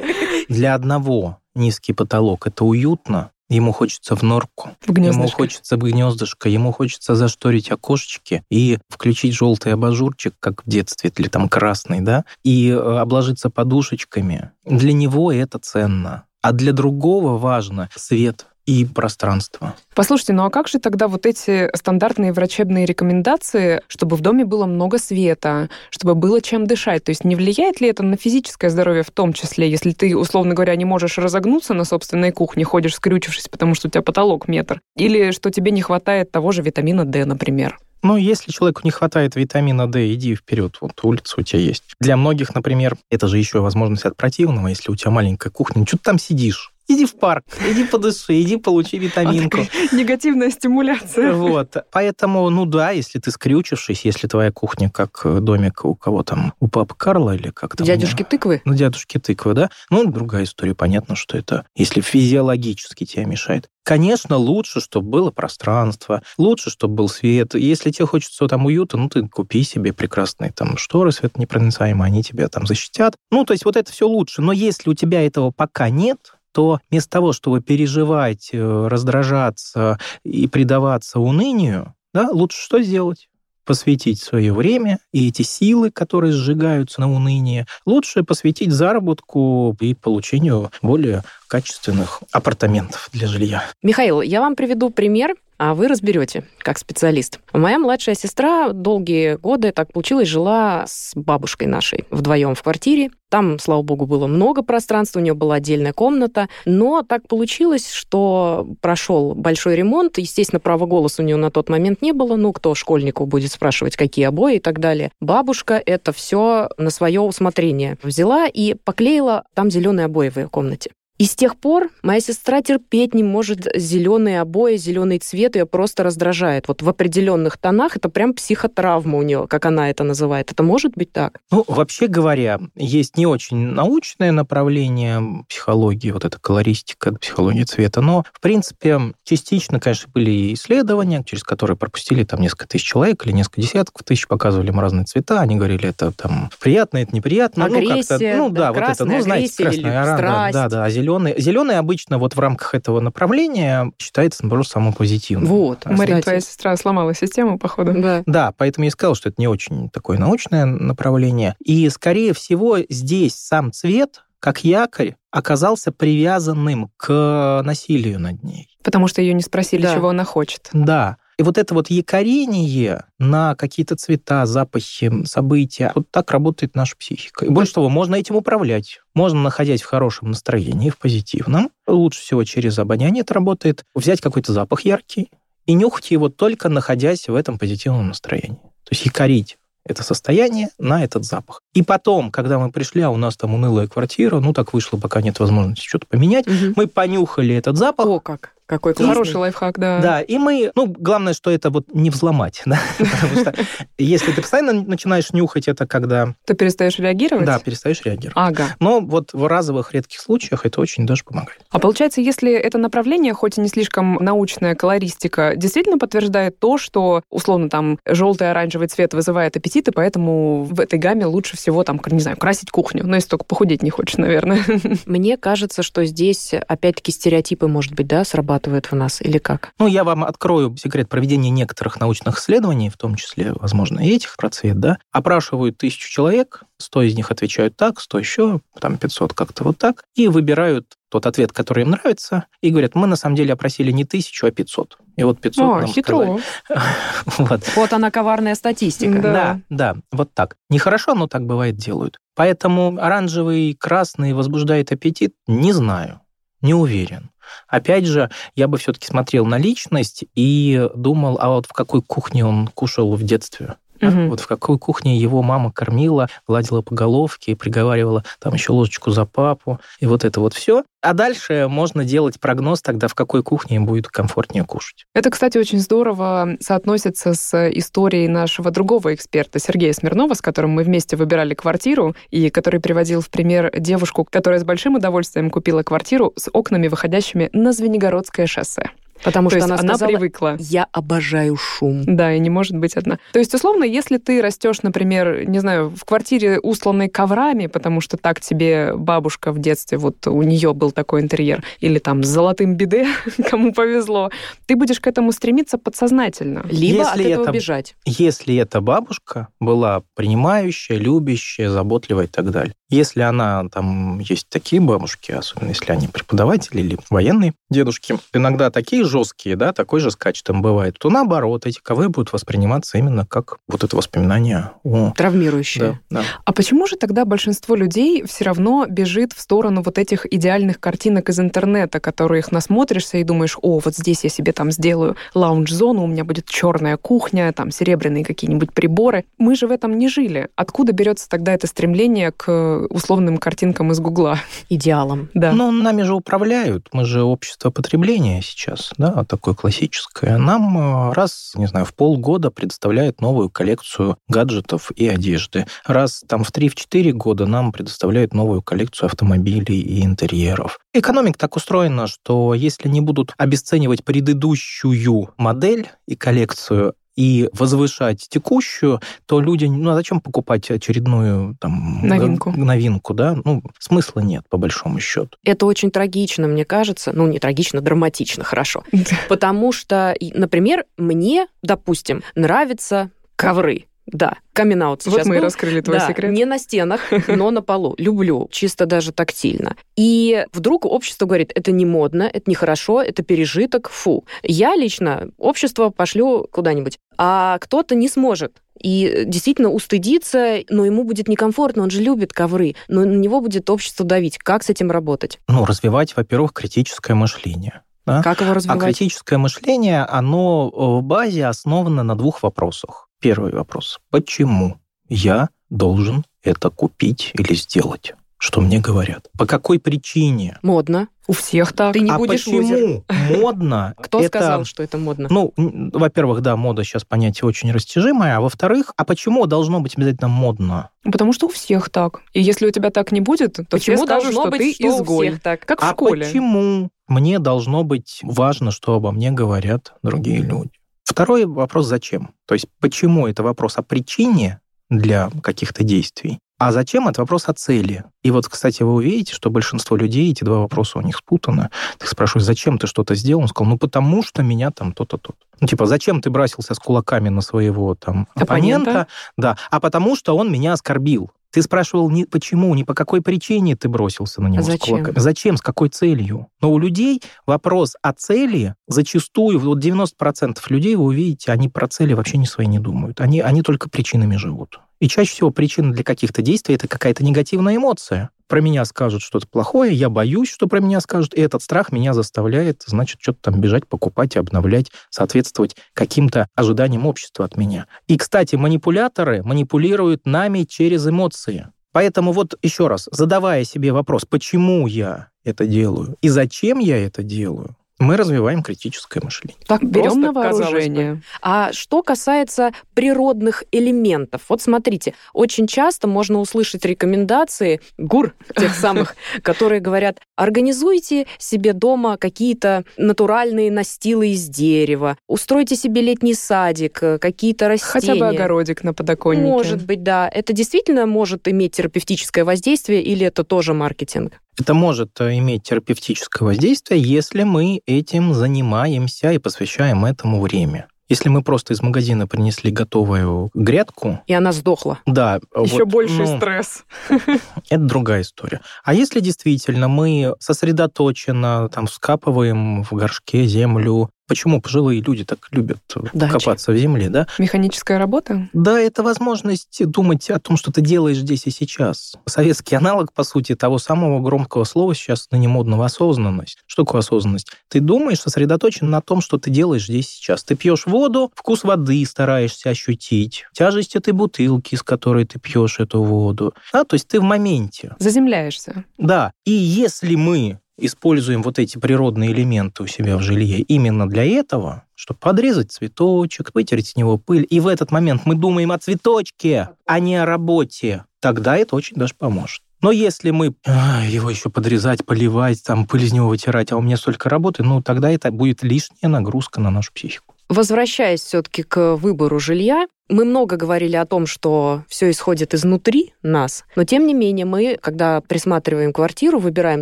Для 0.47 0.75
одного 0.75 1.39
низкий 1.55 1.93
потолок 1.93 2.47
это 2.47 2.65
уютно, 2.65 3.31
Ему 3.51 3.73
хочется 3.73 4.15
в 4.15 4.23
норку, 4.23 4.69
в 4.87 4.97
ему 4.97 5.27
хочется 5.27 5.75
в 5.75 5.79
гнездышко, 5.81 6.47
ему 6.47 6.71
хочется 6.71 7.15
зашторить 7.15 7.69
окошечки 7.69 8.45
и 8.49 8.79
включить 8.87 9.33
желтый 9.33 9.73
абажурчик, 9.73 10.33
как 10.39 10.65
в 10.65 10.69
детстве, 10.69 11.11
или 11.17 11.27
там 11.27 11.49
красный, 11.49 11.99
да, 11.99 12.23
и 12.45 12.69
э, 12.69 12.77
обложиться 12.77 13.49
подушечками. 13.49 14.51
Для 14.63 14.93
него 14.93 15.33
это 15.33 15.59
ценно. 15.59 16.23
А 16.41 16.53
для 16.53 16.71
другого 16.71 17.37
важно 17.37 17.89
свет, 17.93 18.47
и 18.71 18.85
пространство. 18.85 19.75
Послушайте, 19.93 20.33
ну 20.33 20.45
а 20.45 20.49
как 20.49 20.67
же 20.69 20.79
тогда 20.79 21.07
вот 21.09 21.25
эти 21.25 21.69
стандартные 21.75 22.31
врачебные 22.31 22.85
рекомендации, 22.85 23.81
чтобы 23.87 24.15
в 24.15 24.21
доме 24.21 24.45
было 24.45 24.65
много 24.65 24.97
света, 24.97 25.69
чтобы 25.89 26.15
было 26.15 26.41
чем 26.41 26.65
дышать? 26.65 27.03
То 27.03 27.09
есть 27.09 27.25
не 27.25 27.35
влияет 27.35 27.81
ли 27.81 27.89
это 27.89 28.03
на 28.03 28.15
физическое 28.15 28.69
здоровье 28.69 29.03
в 29.03 29.11
том 29.11 29.33
числе, 29.33 29.69
если 29.69 29.91
ты, 29.91 30.15
условно 30.15 30.53
говоря, 30.53 30.75
не 30.75 30.85
можешь 30.85 31.17
разогнуться 31.17 31.73
на 31.73 31.83
собственной 31.83 32.31
кухне, 32.31 32.63
ходишь 32.63 32.95
скрючившись, 32.95 33.49
потому 33.49 33.75
что 33.75 33.89
у 33.89 33.91
тебя 33.91 34.01
потолок 34.01 34.47
метр? 34.47 34.79
Или 34.95 35.31
что 35.31 35.51
тебе 35.51 35.71
не 35.71 35.81
хватает 35.81 36.31
того 36.31 36.51
же 36.53 36.61
витамина 36.61 37.03
D, 37.03 37.25
например? 37.25 37.77
Ну, 38.03 38.17
если 38.17 38.51
человеку 38.51 38.81
не 38.83 38.89
хватает 38.89 39.35
витамина 39.35 39.85
D, 39.87 40.13
иди 40.13 40.35
вперед, 40.35 40.77
вот 40.81 40.99
улица 41.03 41.35
у 41.39 41.43
тебя 41.43 41.59
есть. 41.59 41.83
Для 41.99 42.17
многих, 42.17 42.55
например, 42.55 42.95
это 43.11 43.27
же 43.27 43.37
еще 43.37 43.59
возможность 43.59 44.05
от 44.05 44.17
противного, 44.17 44.69
если 44.69 44.91
у 44.91 44.95
тебя 44.95 45.11
маленькая 45.11 45.51
кухня, 45.51 45.81
ну, 45.81 45.85
что 45.85 45.97
ты 45.97 46.03
там 46.03 46.17
сидишь? 46.17 46.70
Иди 46.87 47.05
в 47.05 47.15
парк, 47.15 47.45
иди 47.69 47.85
подыши, 47.85 48.41
иди 48.41 48.57
получи 48.57 48.97
витаминку. 48.97 49.59
А 49.59 49.95
негативная 49.95 50.49
стимуляция. 50.49 51.33
Вот. 51.33 51.77
Поэтому, 51.91 52.49
ну 52.49 52.65
да, 52.65 52.91
если 52.91 53.19
ты 53.19 53.31
скрючившись, 53.31 54.03
если 54.03 54.27
твоя 54.27 54.51
кухня 54.51 54.89
как 54.89 55.21
домик 55.41 55.85
у 55.85 55.95
кого 55.95 56.23
там, 56.23 56.53
у 56.59 56.67
папы 56.67 56.95
Карла 56.95 57.35
или 57.35 57.49
как 57.49 57.75
там. 57.75 57.87
Дядюшки 57.87 58.23
тыквы? 58.23 58.61
Ну, 58.65 58.73
дядюшки 58.73 59.19
тыквы, 59.19 59.53
да. 59.53 59.69
Ну, 59.89 60.05
другая 60.05 60.43
история. 60.43 60.75
Понятно, 60.75 61.15
что 61.15 61.37
это, 61.37 61.65
если 61.75 62.01
физиологически 62.01 63.05
тебя 63.05 63.25
мешает. 63.25 63.69
Конечно, 63.83 64.37
лучше, 64.37 64.79
чтобы 64.79 65.09
было 65.09 65.31
пространство, 65.31 66.21
лучше, 66.37 66.69
чтобы 66.69 66.95
был 66.95 67.09
свет. 67.09 67.55
Если 67.55 67.89
тебе 67.89 68.05
хочется 68.05 68.47
там 68.47 68.65
уюта, 68.65 68.97
ну, 68.97 69.09
ты 69.09 69.27
купи 69.27 69.63
себе 69.63 69.91
прекрасные 69.91 70.51
там 70.51 70.77
шторы 70.77 71.11
светонепроницаемые, 71.11 72.07
они 72.07 72.21
тебя 72.21 72.47
там 72.47 72.67
защитят. 72.67 73.15
Ну, 73.31 73.43
то 73.43 73.53
есть 73.53 73.65
вот 73.65 73.75
это 73.77 73.91
все 73.91 74.07
лучше. 74.07 74.41
Но 74.41 74.51
если 74.51 74.89
у 74.89 74.93
тебя 74.93 75.25
этого 75.25 75.51
пока 75.51 75.89
нет, 75.89 76.33
то 76.51 76.79
вместо 76.89 77.09
того, 77.09 77.33
чтобы 77.33 77.61
переживать, 77.61 78.49
э, 78.53 78.87
раздражаться 78.87 79.99
и 80.23 80.47
предаваться 80.47 81.19
унынию, 81.19 81.93
да, 82.13 82.29
лучше 82.31 82.61
что 82.61 82.81
сделать? 82.81 83.27
посвятить 83.63 84.19
свое 84.19 84.53
время 84.53 84.99
и 85.11 85.29
эти 85.29 85.43
силы, 85.43 85.91
которые 85.91 86.33
сжигаются 86.33 86.99
на 86.99 87.11
уныние, 87.11 87.67
лучше 87.85 88.23
посвятить 88.23 88.71
заработку 88.71 89.77
и 89.79 89.93
получению 89.93 90.71
более 90.81 91.23
качественных 91.47 92.21
апартаментов 92.31 93.09
для 93.13 93.27
жилья. 93.27 93.63
Михаил, 93.83 94.21
я 94.21 94.41
вам 94.41 94.55
приведу 94.55 94.89
пример 94.89 95.35
а 95.61 95.75
вы 95.75 95.87
разберете 95.87 96.43
как 96.57 96.79
специалист. 96.79 97.39
Моя 97.53 97.77
младшая 97.77 98.15
сестра 98.15 98.71
долгие 98.73 99.35
годы, 99.35 99.71
так 99.71 99.93
получилось, 99.93 100.27
жила 100.27 100.85
с 100.87 101.11
бабушкой 101.13 101.67
нашей 101.67 102.05
вдвоем 102.09 102.55
в 102.55 102.63
квартире. 102.63 103.11
Там, 103.29 103.59
слава 103.59 103.83
богу, 103.83 104.07
было 104.07 104.25
много 104.25 104.63
пространства, 104.63 105.19
у 105.19 105.21
нее 105.21 105.35
была 105.35 105.55
отдельная 105.55 105.93
комната. 105.93 106.49
Но 106.65 107.03
так 107.03 107.27
получилось, 107.27 107.91
что 107.91 108.69
прошел 108.81 109.35
большой 109.35 109.75
ремонт. 109.75 110.17
Естественно, 110.17 110.59
права 110.59 110.87
голоса 110.87 111.21
у 111.21 111.25
нее 111.27 111.37
на 111.37 111.51
тот 111.51 111.69
момент 111.69 112.01
не 112.01 112.11
было. 112.11 112.37
Ну, 112.37 112.53
кто 112.53 112.73
школьнику 112.73 113.27
будет 113.27 113.51
спрашивать, 113.51 113.95
какие 113.95 114.25
обои 114.25 114.55
и 114.55 114.59
так 114.59 114.79
далее. 114.79 115.11
Бабушка 115.21 115.75
это 115.85 116.11
все 116.11 116.69
на 116.79 116.89
свое 116.89 117.21
усмотрение 117.21 117.99
взяла 118.01 118.47
и 118.47 118.73
поклеила 118.73 119.43
там 119.53 119.69
зеленые 119.69 120.05
обои 120.05 120.29
в 120.29 120.37
ее 120.37 120.49
комнате. 120.49 120.89
И 121.21 121.25
с 121.25 121.35
тех 121.35 121.55
пор 121.55 121.89
моя 122.01 122.19
сестра 122.19 122.63
терпеть 122.63 123.13
не 123.13 123.21
может 123.21 123.67
зеленые 123.75 124.41
обои, 124.41 124.75
зеленый 124.77 125.19
цвет 125.19 125.55
ее 125.55 125.67
просто 125.67 126.01
раздражает. 126.01 126.67
Вот 126.67 126.81
в 126.81 126.89
определенных 126.89 127.59
тонах 127.59 127.95
это 127.95 128.09
прям 128.09 128.33
психотравма 128.33 129.19
у 129.19 129.21
нее, 129.21 129.45
как 129.47 129.67
она 129.67 129.91
это 129.91 130.03
называет. 130.03 130.51
Это 130.51 130.63
может 130.63 130.93
быть 130.93 131.13
так? 131.13 131.39
Ну, 131.51 131.63
вообще 131.67 132.07
говоря, 132.07 132.59
есть 132.75 133.17
не 133.17 133.27
очень 133.27 133.57
научное 133.57 134.31
направление 134.31 135.45
психологии, 135.47 136.09
вот 136.09 136.25
эта 136.25 136.39
колористика, 136.39 137.13
психология 137.13 137.65
цвета, 137.65 138.01
но, 138.01 138.25
в 138.33 138.41
принципе, 138.41 139.13
частично, 139.23 139.79
конечно, 139.79 140.09
были 140.11 140.55
исследования, 140.55 141.23
через 141.23 141.43
которые 141.43 141.77
пропустили 141.77 142.23
там 142.23 142.41
несколько 142.41 142.67
тысяч 142.67 142.87
человек 142.87 143.27
или 143.27 143.33
несколько 143.33 143.61
десятков 143.61 144.03
тысяч, 144.03 144.27
показывали 144.27 144.69
им 144.69 144.79
разные 144.79 145.05
цвета, 145.05 145.41
они 145.41 145.55
говорили, 145.57 145.87
это 145.87 146.11
там 146.13 146.49
приятно, 146.59 146.97
это 146.97 147.15
неприятно. 147.15 147.65
Агрессия, 147.65 147.91
ну, 147.91 148.07
как-то, 148.07 148.37
ну 148.37 148.49
да, 148.49 148.59
да 148.59 148.73
вот 148.73 148.89
это, 148.89 149.05
ну, 149.05 149.21
знаете, 149.21 149.63
красная, 149.63 150.15
страсть. 150.15 150.53
да, 150.55 150.67
да, 150.67 150.85
а 150.85 150.89
зеленый 150.89 151.10
зеленый. 151.19 151.41
Зеленый 151.41 151.77
обычно 151.77 152.17
вот 152.17 152.35
в 152.35 152.39
рамках 152.39 152.73
этого 152.75 152.99
направления 152.99 153.91
считается, 153.97 154.43
наоборот, 154.43 154.67
самым 154.67 154.93
позитивным. 154.93 155.47
Вот. 155.47 155.85
Мария, 155.85 156.21
твоя 156.21 156.39
сестра 156.39 156.75
сломала 156.77 157.13
систему, 157.13 157.57
походу. 157.57 157.93
Да. 157.93 158.23
Да, 158.25 158.53
поэтому 158.57 158.85
я 158.85 158.91
сказал, 158.91 159.15
что 159.15 159.29
это 159.29 159.35
не 159.39 159.47
очень 159.47 159.89
такое 159.89 160.17
научное 160.17 160.65
направление. 160.65 161.55
И, 161.63 161.87
скорее 161.89 162.33
всего, 162.33 162.77
здесь 162.89 163.35
сам 163.35 163.71
цвет 163.71 164.23
как 164.39 164.63
якорь 164.63 165.17
оказался 165.29 165.91
привязанным 165.91 166.89
к 166.97 167.61
насилию 167.63 168.19
над 168.19 168.43
ней. 168.43 168.75
Потому 168.83 169.07
что 169.07 169.21
ее 169.21 169.35
не 169.35 169.43
спросили, 169.43 169.83
да. 169.83 169.93
чего 169.93 170.09
она 170.09 170.23
хочет. 170.23 170.67
Да. 170.73 171.17
И 171.41 171.43
вот 171.43 171.57
это 171.57 171.73
вот 171.73 171.89
якорение 171.89 173.05
на 173.17 173.55
какие-то 173.55 173.95
цвета, 173.95 174.45
запахи, 174.45 175.25
события, 175.25 175.91
вот 175.95 176.05
так 176.11 176.29
работает 176.29 176.75
наша 176.75 176.95
психика. 176.95 177.45
И 177.45 177.49
больше 177.49 177.73
того, 177.73 177.89
можно 177.89 178.13
этим 178.13 178.35
управлять. 178.35 178.99
Можно, 179.15 179.41
находясь 179.41 179.81
в 179.81 179.87
хорошем 179.87 180.29
настроении, 180.29 180.91
в 180.91 180.99
позитивном, 180.99 181.71
лучше 181.87 182.21
всего 182.21 182.43
через 182.43 182.77
обоняние 182.77 183.21
это 183.21 183.33
работает, 183.33 183.85
взять 183.95 184.21
какой-то 184.21 184.53
запах 184.53 184.81
яркий 184.81 185.31
и 185.65 185.73
нюхать 185.73 186.11
его 186.11 186.29
только 186.29 186.69
находясь 186.69 187.27
в 187.27 187.33
этом 187.33 187.57
позитивном 187.57 188.09
настроении. 188.09 188.59
То 188.83 188.91
есть 188.91 189.07
якорить 189.07 189.57
это 189.83 190.03
состояние 190.03 190.69
на 190.77 191.03
этот 191.03 191.25
запах. 191.25 191.63
И 191.73 191.81
потом, 191.81 192.29
когда 192.29 192.59
мы 192.59 192.71
пришли, 192.71 193.01
а 193.01 193.09
у 193.09 193.17
нас 193.17 193.35
там 193.35 193.55
унылая 193.55 193.87
квартира, 193.87 194.39
ну 194.39 194.53
так 194.53 194.73
вышло, 194.73 194.97
пока 194.97 195.23
нет 195.23 195.39
возможности 195.39 195.87
что-то 195.87 196.05
поменять, 196.05 196.45
угу. 196.45 196.73
мы 196.75 196.85
понюхали 196.85 197.55
этот 197.55 197.77
запах. 197.77 198.05
О, 198.05 198.19
как 198.19 198.53
Какой 198.71 198.93
хороший 198.93 199.35
лайфхак, 199.35 199.77
да. 199.77 199.99
Да, 199.99 200.21
и 200.21 200.37
мы, 200.37 200.71
ну, 200.75 200.87
главное, 200.87 201.33
что 201.33 201.51
это 201.51 201.69
вот 201.69 201.93
не 201.93 202.09
взломать, 202.09 202.61
да, 202.65 202.79
потому 202.97 203.41
что 203.41 203.53
если 203.97 204.31
ты 204.31 204.39
постоянно 204.41 204.71
начинаешь 204.71 205.33
нюхать 205.33 205.67
это, 205.67 205.85
когда... 205.85 206.35
Ты 206.45 206.53
перестаешь 206.53 206.97
реагировать? 206.97 207.45
Да, 207.45 207.59
перестаешь 207.59 208.01
реагировать. 208.05 208.37
Ага. 208.37 208.67
Но 208.79 209.01
вот 209.01 209.33
в 209.33 209.45
разовых 209.45 209.93
редких 209.93 210.21
случаях 210.21 210.65
это 210.65 210.79
очень 210.79 211.05
даже 211.05 211.25
помогает. 211.25 211.59
А 211.69 211.79
получается, 211.79 212.21
если 212.21 212.53
это 212.53 212.77
направление, 212.77 213.33
хоть 213.33 213.57
и 213.57 213.61
не 213.61 213.67
слишком 213.67 214.13
научная 214.21 214.73
колористика, 214.73 215.57
действительно 215.57 215.97
подтверждает 215.97 216.57
то, 216.57 216.77
что, 216.77 217.23
условно, 217.29 217.69
там, 217.69 217.99
желтый 218.05 218.51
оранжевый 218.51 218.87
цвет 218.87 219.13
вызывает 219.13 219.57
аппетит, 219.57 219.89
и 219.89 219.91
поэтому 219.91 220.63
в 220.63 220.79
этой 220.79 220.97
гамме 220.97 221.25
лучше 221.25 221.57
всего, 221.57 221.83
там, 221.83 221.99
не 222.09 222.21
знаю, 222.21 222.37
красить 222.37 222.71
кухню. 222.71 223.05
Ну, 223.05 223.15
если 223.15 223.27
только 223.27 223.43
похудеть 223.43 223.83
не 223.83 223.89
хочешь, 223.89 224.15
наверное. 224.17 224.63
Мне 225.05 225.35
кажется, 225.35 225.83
что 225.83 226.05
здесь, 226.05 226.53
опять-таки, 226.53 227.11
стереотипы, 227.11 227.67
может 227.67 227.95
быть, 227.95 228.07
да, 228.07 228.23
срабатывают 228.23 228.60
в 228.67 228.95
нас, 228.95 229.21
или 229.21 229.37
как? 229.37 229.73
Ну, 229.79 229.87
я 229.87 230.03
вам 230.03 230.23
открою 230.23 230.75
секрет 230.77 231.09
проведения 231.09 231.49
некоторых 231.49 231.99
научных 231.99 232.39
исследований, 232.39 232.89
в 232.89 232.97
том 232.97 233.15
числе, 233.15 233.53
возможно, 233.53 233.99
и 233.99 234.15
этих 234.15 234.35
про 234.37 234.49
цвет, 234.49 234.79
да. 234.79 234.97
Опрашивают 235.11 235.77
тысячу 235.77 236.09
человек, 236.09 236.63
100 236.77 237.01
из 237.03 237.15
них 237.15 237.31
отвечают 237.31 237.75
так, 237.75 237.99
100 237.99 238.19
еще, 238.19 238.61
там 238.79 238.97
500 238.97 239.33
как-то 239.33 239.63
вот 239.63 239.77
так, 239.77 240.03
и 240.15 240.27
выбирают 240.27 240.97
тот 241.09 241.25
ответ, 241.25 241.51
который 241.51 241.83
им 241.83 241.91
нравится, 241.91 242.45
и 242.61 242.69
говорят, 242.69 242.95
мы 242.95 243.05
на 243.05 243.17
самом 243.17 243.35
деле 243.35 243.53
опросили 243.53 243.91
не 243.91 244.05
тысячу, 244.05 244.47
а 244.47 244.51
500. 244.51 244.97
И 245.17 245.23
вот 245.23 245.41
500 245.41 245.63
О, 245.63 245.81
нам 245.81 245.87
хитро. 245.87 246.39
вот. 247.37 247.61
вот 247.75 247.93
она 247.93 248.11
коварная 248.11 248.55
статистика. 248.55 249.21
Да. 249.21 249.33
да, 249.33 249.59
да, 249.69 249.95
вот 250.11 250.33
так. 250.33 250.55
Нехорошо, 250.69 251.13
но 251.13 251.27
так 251.27 251.45
бывает 251.45 251.75
делают. 251.75 252.17
Поэтому 252.35 252.97
оранжевый, 252.97 253.75
красный 253.77 254.33
возбуждает 254.33 254.91
аппетит? 254.93 255.33
Не 255.47 255.73
знаю, 255.73 256.21
не 256.61 256.73
уверен. 256.73 257.30
Опять 257.67 258.05
же, 258.05 258.29
я 258.55 258.67
бы 258.67 258.77
все-таки 258.77 259.07
смотрел 259.07 259.45
на 259.45 259.57
личность 259.57 260.25
и 260.35 260.89
думал, 260.95 261.37
а 261.39 261.49
вот 261.49 261.65
в 261.65 261.73
какой 261.73 262.01
кухне 262.01 262.45
он 262.45 262.67
кушал 262.67 263.15
в 263.15 263.23
детстве. 263.23 263.75
Угу. 264.01 264.29
Вот 264.29 264.39
в 264.39 264.47
какой 264.47 264.77
кухне 264.77 265.17
его 265.17 265.41
мама 265.41 265.71
кормила, 265.71 266.29
гладила 266.47 266.81
по 266.81 266.95
головке, 266.95 267.55
приговаривала 267.55 268.23
там 268.39 268.53
еще 268.53 268.71
ложечку 268.71 269.11
за 269.11 269.25
папу, 269.25 269.79
и 269.99 270.05
вот 270.05 270.25
это 270.25 270.39
вот 270.39 270.53
все. 270.53 270.83
А 271.01 271.13
дальше 271.13 271.67
можно 271.67 272.05
делать 272.05 272.39
прогноз 272.39 272.81
тогда, 272.81 273.07
в 273.07 273.15
какой 273.15 273.41
кухне 273.41 273.77
им 273.77 273.85
будет 273.87 274.07
комфортнее 274.07 274.63
кушать. 274.63 275.05
Это, 275.15 275.31
кстати, 275.31 275.57
очень 275.57 275.79
здорово 275.79 276.57
соотносится 276.59 277.33
с 277.33 277.69
историей 277.71 278.27
нашего 278.27 278.69
другого 278.69 279.13
эксперта 279.15 279.59
Сергея 279.59 279.93
Смирнова, 279.93 280.35
с 280.35 280.41
которым 280.41 280.71
мы 280.71 280.83
вместе 280.83 281.15
выбирали 281.15 281.55
квартиру, 281.55 282.15
и 282.29 282.51
который 282.51 282.79
приводил 282.79 283.21
в 283.21 283.29
пример 283.29 283.71
девушку, 283.75 284.27
которая 284.29 284.59
с 284.59 284.63
большим 284.63 284.95
удовольствием 284.95 285.49
купила 285.49 285.81
квартиру 285.81 286.33
с 286.35 286.49
окнами, 286.51 286.87
выходящими 286.87 287.49
на 287.51 287.73
Звенигородское 287.73 288.45
шоссе. 288.45 288.91
Потому 289.23 289.49
То 289.49 289.57
что 289.57 289.65
она, 289.65 289.75
она 289.75 289.95
сказала, 289.95 290.09
привыкла. 290.09 290.57
Я 290.59 290.87
обожаю 290.91 291.55
шум. 291.55 292.03
Да, 292.05 292.33
и 292.33 292.39
не 292.39 292.49
может 292.49 292.77
быть 292.77 292.95
одна. 292.95 293.19
То 293.33 293.39
есть, 293.39 293.53
условно, 293.53 293.83
если 293.83 294.17
ты 294.17 294.41
растешь, 294.41 294.81
например, 294.81 295.47
не 295.47 295.59
знаю, 295.59 295.89
в 295.89 296.05
квартире, 296.05 296.59
усланной 296.59 297.09
коврами, 297.09 297.67
потому 297.67 298.01
что 298.01 298.17
так 298.17 298.41
тебе 298.41 298.95
бабушка 298.95 299.51
в 299.51 299.59
детстве, 299.59 299.97
вот 299.97 300.27
у 300.27 300.41
нее 300.41 300.73
был 300.73 300.91
такой 300.91 301.21
интерьер, 301.21 301.63
или 301.79 301.99
там 301.99 302.23
с 302.23 302.27
золотым 302.27 302.75
биде, 302.75 303.07
кому 303.49 303.73
повезло, 303.73 304.31
ты 304.65 304.75
будешь 304.75 304.99
к 304.99 305.07
этому 305.07 305.31
стремиться 305.31 305.77
подсознательно. 305.77 306.63
Либо 306.69 306.99
если 306.99 307.23
от 307.23 307.27
этого 307.31 307.43
это, 307.43 307.51
бежать. 307.51 307.95
Если 308.05 308.55
эта 308.55 308.81
бабушка 308.81 309.47
была 309.59 310.03
принимающая, 310.15 310.97
любящая, 310.97 311.69
заботливая 311.69 312.25
и 312.25 312.27
так 312.27 312.51
далее. 312.51 312.73
Если 312.91 313.21
она, 313.21 313.69
там, 313.69 314.19
есть 314.19 314.49
такие 314.49 314.81
бабушки, 314.81 315.31
особенно 315.31 315.69
если 315.69 315.93
они 315.93 316.09
преподаватели 316.09 316.81
или 316.81 316.99
военные 317.09 317.53
дедушки, 317.69 318.17
иногда 318.33 318.69
такие 318.69 319.05
жесткие, 319.05 319.55
да, 319.55 319.71
такой 319.71 320.01
же 320.01 320.11
скач 320.11 320.43
там 320.43 320.61
бывает, 320.61 320.97
то 320.99 321.09
наоборот, 321.09 321.65
эти 321.65 321.79
КВ 321.79 322.09
будут 322.09 322.33
восприниматься 322.33 322.97
именно 322.97 323.25
как 323.25 323.59
вот 323.69 323.85
это 323.85 323.95
воспоминание 323.95 324.71
о... 324.83 325.13
Травмирующее. 325.15 326.01
Да, 326.09 326.19
да. 326.19 326.25
А 326.43 326.51
почему 326.51 326.85
же 326.85 326.97
тогда 326.97 327.23
большинство 327.23 327.77
людей 327.77 328.25
все 328.25 328.43
равно 328.43 328.85
бежит 328.89 329.31
в 329.31 329.39
сторону 329.39 329.81
вот 329.83 329.97
этих 329.97 330.25
идеальных 330.29 330.81
картинок 330.81 331.29
из 331.29 331.39
интернета, 331.39 332.01
которые 332.01 332.39
их 332.39 332.51
насмотришься 332.51 333.19
и 333.19 333.23
думаешь, 333.23 333.57
о, 333.61 333.79
вот 333.79 333.95
здесь 333.95 334.25
я 334.25 334.29
себе 334.29 334.51
там 334.51 334.69
сделаю 334.69 335.15
лаунж-зону, 335.33 336.03
у 336.03 336.07
меня 336.07 336.25
будет 336.25 336.45
черная 336.45 336.97
кухня, 336.97 337.53
там 337.53 337.71
серебряные 337.71 338.25
какие-нибудь 338.25 338.73
приборы. 338.73 339.23
Мы 339.37 339.55
же 339.55 339.67
в 339.67 339.71
этом 339.71 339.97
не 339.97 340.09
жили. 340.09 340.49
Откуда 340.57 340.91
берется 340.91 341.29
тогда 341.29 341.53
это 341.53 341.67
стремление 341.67 342.33
к 342.33 342.80
условным 342.89 343.37
картинкам 343.37 343.91
из 343.91 343.99
Гугла? 343.99 344.39
Идеалам. 344.69 345.29
Да. 345.33 345.51
Ну, 345.51 345.71
нами 345.71 346.03
же 346.03 346.13
управляют. 346.13 346.87
Мы 346.91 347.05
же 347.05 347.23
общество 347.23 347.71
потребления 347.71 348.41
сейчас 348.41 348.91
да, 348.97 349.23
такое 349.23 349.53
классическое, 349.53 350.37
нам 350.37 351.09
э, 351.09 351.13
раз, 351.13 351.53
не 351.55 351.67
знаю, 351.67 351.85
в 351.85 351.93
полгода 351.93 352.51
предоставляет 352.51 353.21
новую 353.21 353.49
коллекцию 353.49 354.17
гаджетов 354.27 354.91
и 354.95 355.07
одежды. 355.07 355.65
Раз 355.85 356.23
там 356.27 356.43
в 356.43 356.51
3-4 356.51 357.11
года 357.11 357.45
нам 357.45 357.71
предоставляют 357.71 358.33
новую 358.33 358.61
коллекцию 358.61 359.07
автомобилей 359.07 359.79
и 359.79 360.03
интерьеров. 360.03 360.79
Экономика 360.93 361.39
так 361.39 361.55
устроена, 361.55 362.07
что 362.07 362.53
если 362.53 362.87
не 362.87 363.01
будут 363.01 363.33
обесценивать 363.37 364.03
предыдущую 364.03 365.29
модель 365.37 365.89
и 366.07 366.15
коллекцию, 366.15 366.93
и 367.15 367.49
возвышать 367.53 368.27
текущую, 368.29 369.01
то 369.25 369.39
люди, 369.39 369.65
ну 369.65 369.89
а 369.89 369.95
зачем 369.95 370.21
покупать 370.21 370.69
очередную 370.71 371.55
там 371.59 372.01
новинку, 372.01 372.51
новинку 372.51 373.13
да? 373.13 373.37
Ну, 373.43 373.61
смысла 373.79 374.21
нет, 374.21 374.43
по 374.49 374.57
большому 374.57 374.99
счету. 374.99 375.37
Это 375.43 375.65
очень 375.65 375.91
трагично, 375.91 376.47
мне 376.47 376.65
кажется. 376.65 377.11
Ну, 377.13 377.27
не 377.27 377.39
трагично, 377.39 377.81
драматично, 377.81 378.43
хорошо. 378.43 378.83
Потому 379.29 379.71
что, 379.71 380.15
например, 380.33 380.85
мне, 380.97 381.47
допустим, 381.61 382.23
нравятся 382.35 383.11
ковры. 383.35 383.85
Да, 384.11 384.37
камин 384.53 384.83
Вот 384.83 385.05
мы 385.25 385.35
был. 385.35 385.43
раскрыли 385.43 385.81
твой 385.81 385.99
да, 385.99 386.07
секрет. 386.07 386.31
Не 386.31 386.45
на 386.45 386.57
стенах, 386.57 387.01
но 387.27 387.51
на 387.51 387.61
полу. 387.61 387.95
Люблю, 387.97 388.47
чисто 388.51 388.85
даже 388.85 389.11
тактильно. 389.11 389.75
И 389.95 390.45
вдруг 390.53 390.85
общество 390.85 391.25
говорит, 391.25 391.51
это 391.55 391.71
не 391.71 391.85
модно, 391.85 392.23
это 392.23 392.49
нехорошо, 392.49 393.01
это 393.01 393.23
пережиток, 393.23 393.89
фу. 393.89 394.25
Я 394.43 394.75
лично 394.75 395.29
общество 395.37 395.89
пошлю 395.89 396.47
куда-нибудь, 396.51 396.99
а 397.17 397.57
кто-то 397.59 397.95
не 397.95 398.09
сможет 398.09 398.61
и 398.81 399.23
действительно 399.25 399.69
устыдиться, 399.69 400.59
но 400.69 400.85
ему 400.85 401.03
будет 401.03 401.27
некомфортно, 401.27 401.83
он 401.83 401.91
же 401.91 402.01
любит 402.01 402.33
ковры, 402.33 402.75
но 402.87 403.01
на 403.01 403.15
него 403.15 403.41
будет 403.41 403.69
общество 403.69 404.05
давить. 404.05 404.37
Как 404.39 404.63
с 404.63 404.69
этим 404.69 404.91
работать? 404.91 405.39
Ну, 405.47 405.65
развивать, 405.65 406.15
во-первых, 406.15 406.53
критическое 406.53 407.13
мышление. 407.13 407.83
Да? 408.05 408.23
Как 408.23 408.41
его 408.41 408.53
развивать? 408.53 408.81
А 408.81 408.85
критическое 408.85 409.37
мышление, 409.37 410.03
оно 410.03 410.69
в 410.69 411.03
базе 411.03 411.45
основано 411.45 412.03
на 412.03 412.15
двух 412.15 412.41
вопросах. 412.41 413.07
Первый 413.21 413.53
вопрос. 413.53 413.99
Почему 414.09 414.77
я 415.07 415.49
должен 415.69 416.25
это 416.43 416.71
купить 416.71 417.31
или 417.35 417.53
сделать? 417.53 418.15
Что 418.39 418.61
мне 418.61 418.79
говорят? 418.79 419.29
По 419.37 419.45
какой 419.45 419.79
причине? 419.79 420.57
Модно. 420.63 421.07
У 421.27 421.33
всех 421.33 421.73
так. 421.73 421.93
Ты 421.93 421.99
не 421.99 422.09
а 422.09 422.17
будешь 422.17 422.45
почему 422.45 422.57
лузер. 422.57 423.03
модно? 423.39 423.93
Кто 424.01 424.19
это... 424.19 424.39
сказал, 424.39 424.65
что 424.65 424.81
это 424.81 424.97
модно? 424.97 425.27
Ну, 425.29 425.53
во-первых, 425.55 426.41
да, 426.41 426.55
мода 426.57 426.83
сейчас 426.83 427.03
понятие 427.03 427.47
очень 427.47 427.71
растяжимое, 427.71 428.35
а 428.35 428.41
во-вторых, 428.41 428.93
а 428.97 429.05
почему 429.05 429.45
должно 429.45 429.79
быть 429.81 429.95
обязательно 429.95 430.27
модно? 430.27 430.89
Потому 431.03 431.31
что 431.31 431.45
у 431.45 431.49
всех 431.49 431.91
так. 431.91 432.21
И 432.33 432.41
если 432.41 432.65
у 432.65 432.71
тебя 432.71 432.89
так 432.89 433.11
не 433.11 433.21
будет, 433.21 433.53
то 433.53 433.65
почему 433.69 433.97
все 433.97 434.05
скажут, 434.05 434.23
должно 434.33 434.41
что 434.41 434.49
быть, 434.49 434.61
ты 434.61 434.73
что 434.73 434.87
изгой. 434.87 435.27
у 435.27 435.29
всех 435.29 435.41
так? 435.43 435.63
Как 435.63 435.79
в 435.79 435.83
а 435.83 435.91
школе. 435.91 436.25
почему 436.25 436.89
мне 437.07 437.37
должно 437.37 437.83
быть 437.83 438.21
важно, 438.23 438.71
что 438.71 438.95
обо 438.95 439.11
мне 439.11 439.29
говорят 439.29 439.93
другие 440.01 440.41
люди? 440.41 440.71
Второй 441.03 441.45
вопрос 441.45 441.87
«зачем?». 441.87 442.31
То 442.45 442.55
есть 442.55 442.67
почему 442.79 443.27
это 443.27 443.43
вопрос 443.43 443.77
о 443.77 443.83
причине 443.83 444.59
для 444.89 445.29
каких-то 445.41 445.83
действий, 445.83 446.39
а 446.61 446.71
зачем 446.71 447.07
это 447.07 447.21
вопрос 447.21 447.49
о 447.49 447.53
цели. 447.53 448.03
И 448.21 448.29
вот, 448.29 448.47
кстати, 448.47 448.83
вы 448.83 448.93
увидите, 448.93 449.33
что 449.33 449.49
большинство 449.49 449.97
людей, 449.97 450.31
эти 450.31 450.43
два 450.43 450.59
вопроса 450.59 450.99
у 450.99 451.01
них 451.01 451.17
спутаны. 451.17 451.71
Ты 451.97 452.05
спрашиваешь, 452.05 452.45
зачем 452.45 452.77
ты 452.77 452.85
что-то 452.85 453.15
сделал? 453.15 453.41
Он 453.41 453.47
сказал, 453.47 453.71
ну 453.71 453.77
потому 453.79 454.21
что 454.21 454.43
меня 454.43 454.69
там 454.69 454.93
то-то, 454.93 455.17
то-то. 455.17 455.39
Ну 455.59 455.65
типа, 455.65 455.87
зачем 455.87 456.21
ты 456.21 456.29
бросился 456.29 456.75
с 456.75 456.77
кулаками 456.77 457.29
на 457.29 457.41
своего 457.41 457.95
там 457.95 458.27
оппонента? 458.35 458.91
Оппонента. 458.91 459.07
Да, 459.37 459.57
а 459.71 459.79
потому 459.79 460.15
что 460.15 460.37
он 460.37 460.51
меня 460.51 460.73
оскорбил. 460.73 461.31
Ты 461.51 461.61
спрашивал 461.61 462.09
не 462.09 462.25
почему, 462.25 462.73
не 462.75 462.83
по 462.83 462.93
какой 462.93 463.21
причине 463.21 463.75
ты 463.75 463.89
бросился 463.89 464.41
на 464.41 464.47
него 464.47 464.61
А 464.61 464.63
с 464.63 464.67
зачем? 464.67 464.97
кулаками. 464.97 465.19
Зачем, 465.19 465.57
с 465.57 465.61
какой 465.61 465.89
целью? 465.89 466.47
Но 466.61 466.71
у 466.71 466.79
людей 466.79 467.21
вопрос 467.45 467.95
о 468.01 468.13
цели 468.13 468.75
зачастую, 468.87 469.59
вот 469.59 469.83
90% 469.83 470.57
людей, 470.69 470.95
вы 470.95 471.03
увидите, 471.03 471.51
они 471.51 471.67
про 471.69 471.87
цели 471.87 472.13
вообще 472.13 472.37
не 472.37 472.45
свои 472.45 472.67
не 472.67 472.79
думают. 472.79 473.19
Они, 473.21 473.41
они 473.41 473.61
только 473.61 473.89
причинами 473.89 474.37
живут. 474.37 474.79
И 475.01 475.07
чаще 475.07 475.31
всего 475.31 475.49
причина 475.49 475.91
для 475.91 476.03
каких-то 476.03 476.43
действий– 476.43 476.75
это 476.75 476.87
какая-то 476.87 477.23
негативная 477.23 477.75
эмоция. 477.75 478.29
Про 478.47 478.61
меня 478.61 478.85
скажут 478.85 479.23
что-то 479.23 479.47
плохое, 479.47 479.91
я 479.93 480.09
боюсь, 480.09 480.49
что 480.49 480.67
про 480.67 480.79
меня 480.79 481.01
скажут, 481.01 481.33
и 481.33 481.41
этот 481.41 481.63
страх 481.63 481.91
меня 481.91 482.13
заставляет, 482.13 482.83
значит, 482.85 483.17
что-то 483.19 483.39
там 483.41 483.59
бежать, 483.59 483.87
покупать 483.87 484.37
обновлять, 484.37 484.91
соответствовать 485.09 485.75
каким-то 485.93 486.47
ожиданиям 486.53 487.07
общества 487.07 487.45
от 487.45 487.57
меня. 487.57 487.87
И, 488.07 488.15
кстати, 488.15 488.55
манипуляторы 488.55 489.41
манипулируют 489.41 490.27
нами 490.27 490.65
через 490.65 491.07
эмоции. 491.07 491.69
Поэтому 491.93 492.31
вот 492.31 492.53
еще 492.61 492.87
раз, 492.87 493.09
задавая 493.11 493.63
себе 493.63 493.93
вопрос, 493.93 494.25
почему 494.25 494.85
я 494.85 495.29
это 495.43 495.65
делаю 495.65 496.15
и 496.21 496.29
зачем 496.29 496.77
я 496.77 497.03
это 497.03 497.23
делаю, 497.23 497.75
мы 498.01 498.17
развиваем 498.17 498.63
критическое 498.63 499.21
мышление. 499.23 499.57
Так 499.67 499.83
Берем 499.83 500.19
на 500.19 500.31
вооружение. 500.31 501.21
А 501.41 501.71
что 501.71 502.03
касается 502.03 502.71
природных 502.93 503.63
элементов, 503.71 504.41
вот 504.49 504.61
смотрите, 504.61 505.13
очень 505.33 505.67
часто 505.67 506.07
можно 506.07 506.39
услышать 506.39 506.83
рекомендации 506.83 507.79
гур 507.97 508.33
тех 508.57 508.73
самых, 508.75 509.15
которые 509.43 509.79
говорят, 509.79 510.19
организуйте 510.35 511.27
себе 511.37 511.73
дома 511.73 512.17
какие-то 512.17 512.83
натуральные 512.97 513.71
настилы 513.71 514.29
из 514.29 514.49
дерева, 514.49 515.17
устройте 515.27 515.75
себе 515.75 516.01
летний 516.01 516.33
садик, 516.33 516.99
какие-то 516.99 517.67
растения. 517.67 517.91
Хотя 517.91 518.15
бы 518.15 518.27
огородик 518.27 518.83
на 518.83 518.93
подоконнике. 518.93 519.47
Может 519.47 519.85
быть, 519.85 520.03
да. 520.03 520.27
Это 520.27 520.53
действительно 520.53 521.05
может 521.05 521.47
иметь 521.47 521.73
терапевтическое 521.73 522.43
воздействие 522.43 523.03
или 523.03 523.25
это 523.25 523.43
тоже 523.43 523.73
маркетинг? 523.73 524.41
Это 524.59 524.73
может 524.73 525.19
э, 525.21 525.37
иметь 525.37 525.63
терапевтическое 525.63 526.45
воздействие, 526.45 527.01
если 527.01 527.43
мы 527.43 527.81
этим 527.85 528.33
занимаемся 528.33 529.31
и 529.31 529.37
посвящаем 529.37 530.05
этому 530.05 530.41
время. 530.41 530.87
Если 531.11 531.27
мы 531.27 531.43
просто 531.43 531.73
из 531.73 531.81
магазина 531.81 532.25
принесли 532.25 532.71
готовую 532.71 533.49
грядку... 533.53 534.21
И 534.27 534.33
она 534.33 534.53
сдохла. 534.53 534.99
Да. 535.05 535.41
Еще 535.53 535.83
вот, 535.83 535.89
больший 535.89 536.25
ну, 536.25 536.37
стресс. 536.37 536.85
Это 537.69 537.83
другая 537.83 538.21
история. 538.21 538.61
А 538.85 538.93
если 538.93 539.19
действительно 539.19 539.89
мы 539.89 540.35
сосредоточенно 540.39 541.67
там 541.67 541.87
вскапываем 541.87 542.83
в 542.83 542.93
горшке 542.93 543.43
землю, 543.43 544.09
Почему 544.31 544.61
пожилые 544.61 545.01
люди 545.01 545.25
так 545.25 545.49
любят 545.51 545.79
Дача. 546.13 546.31
копаться 546.31 546.71
в 546.71 546.77
земле, 546.77 547.09
да? 547.09 547.27
Механическая 547.37 547.99
работа? 547.99 548.47
Да, 548.53 548.79
это 548.79 549.03
возможность 549.03 549.85
думать 549.85 550.29
о 550.29 550.39
том, 550.39 550.55
что 550.55 550.71
ты 550.71 550.79
делаешь 550.79 551.17
здесь 551.17 551.47
и 551.47 551.51
сейчас. 551.51 552.13
Советский 552.25 552.77
аналог, 552.77 553.11
по 553.11 553.23
сути, 553.25 553.55
того 553.55 553.77
самого 553.77 554.21
громкого 554.21 554.63
слова 554.63 554.95
сейчас 554.95 555.27
на 555.31 555.35
немодного 555.35 555.83
осознанность. 555.83 556.59
Что 556.65 556.85
такое 556.85 556.99
осознанность? 556.99 557.47
Ты 557.67 557.81
думаешь, 557.81 558.21
сосредоточен 558.21 558.89
на 558.89 559.01
том, 559.01 559.19
что 559.19 559.37
ты 559.37 559.49
делаешь 559.49 559.83
здесь 559.83 560.07
и 560.07 560.13
сейчас. 560.13 560.45
Ты 560.45 560.55
пьешь 560.55 560.85
воду, 560.85 561.29
вкус 561.35 561.65
воды 561.65 562.05
стараешься 562.05 562.69
ощутить, 562.69 563.43
тяжесть 563.51 563.97
этой 563.97 564.13
бутылки, 564.13 564.75
с 564.75 564.81
которой 564.81 565.25
ты 565.25 565.39
пьешь 565.39 565.81
эту 565.81 566.03
воду. 566.03 566.53
Да, 566.71 566.85
то 566.85 566.93
есть 566.93 567.09
ты 567.09 567.19
в 567.19 567.23
моменте. 567.23 567.97
Заземляешься. 567.99 568.85
Да. 568.97 569.33
И 569.43 569.51
если 569.51 570.15
мы 570.15 570.60
используем 570.77 571.43
вот 571.43 571.59
эти 571.59 571.77
природные 571.77 572.31
элементы 572.31 572.83
у 572.83 572.87
себя 572.87 573.17
в 573.17 573.21
жилье 573.21 573.59
именно 573.59 574.07
для 574.07 574.25
этого, 574.25 574.83
чтобы 574.95 575.19
подрезать 575.19 575.71
цветочек, 575.71 576.51
вытереть 576.53 576.87
с 576.87 576.95
него 576.95 577.17
пыль, 577.17 577.45
и 577.49 577.59
в 577.59 577.67
этот 577.67 577.91
момент 577.91 578.23
мы 578.25 578.35
думаем 578.35 578.71
о 578.71 578.79
цветочке, 578.79 579.69
а 579.85 579.99
не 579.99 580.15
о 580.15 580.25
работе, 580.25 581.05
тогда 581.19 581.57
это 581.57 581.75
очень 581.75 581.97
даже 581.97 582.13
поможет. 582.15 582.61
Но 582.81 582.91
если 582.91 583.29
мы 583.29 583.53
а, 583.65 584.03
его 584.07 584.29
еще 584.29 584.49
подрезать, 584.49 585.05
поливать, 585.05 585.63
там 585.63 585.85
пыль 585.85 586.03
из 586.03 586.13
него 586.13 586.27
вытирать, 586.27 586.71
а 586.71 586.77
у 586.77 586.81
меня 586.81 586.97
столько 586.97 587.29
работы, 587.29 587.61
ну 587.61 587.81
тогда 587.83 588.09
это 588.09 588.31
будет 588.31 588.63
лишняя 588.63 589.07
нагрузка 589.07 589.61
на 589.61 589.69
нашу 589.69 589.93
психику. 589.93 590.30
Возвращаясь 590.51 591.21
все-таки 591.21 591.63
к 591.63 591.95
выбору 591.95 592.37
жилья, 592.37 592.85
мы 593.07 593.23
много 593.23 593.55
говорили 593.55 593.95
о 593.95 594.05
том, 594.05 594.25
что 594.25 594.83
все 594.89 595.09
исходит 595.09 595.53
изнутри 595.53 596.13
нас, 596.23 596.65
но 596.75 596.83
тем 596.83 597.07
не 597.07 597.13
менее 597.13 597.45
мы, 597.45 597.77
когда 597.81 598.19
присматриваем 598.19 598.91
квартиру, 598.91 599.39
выбираем 599.39 599.81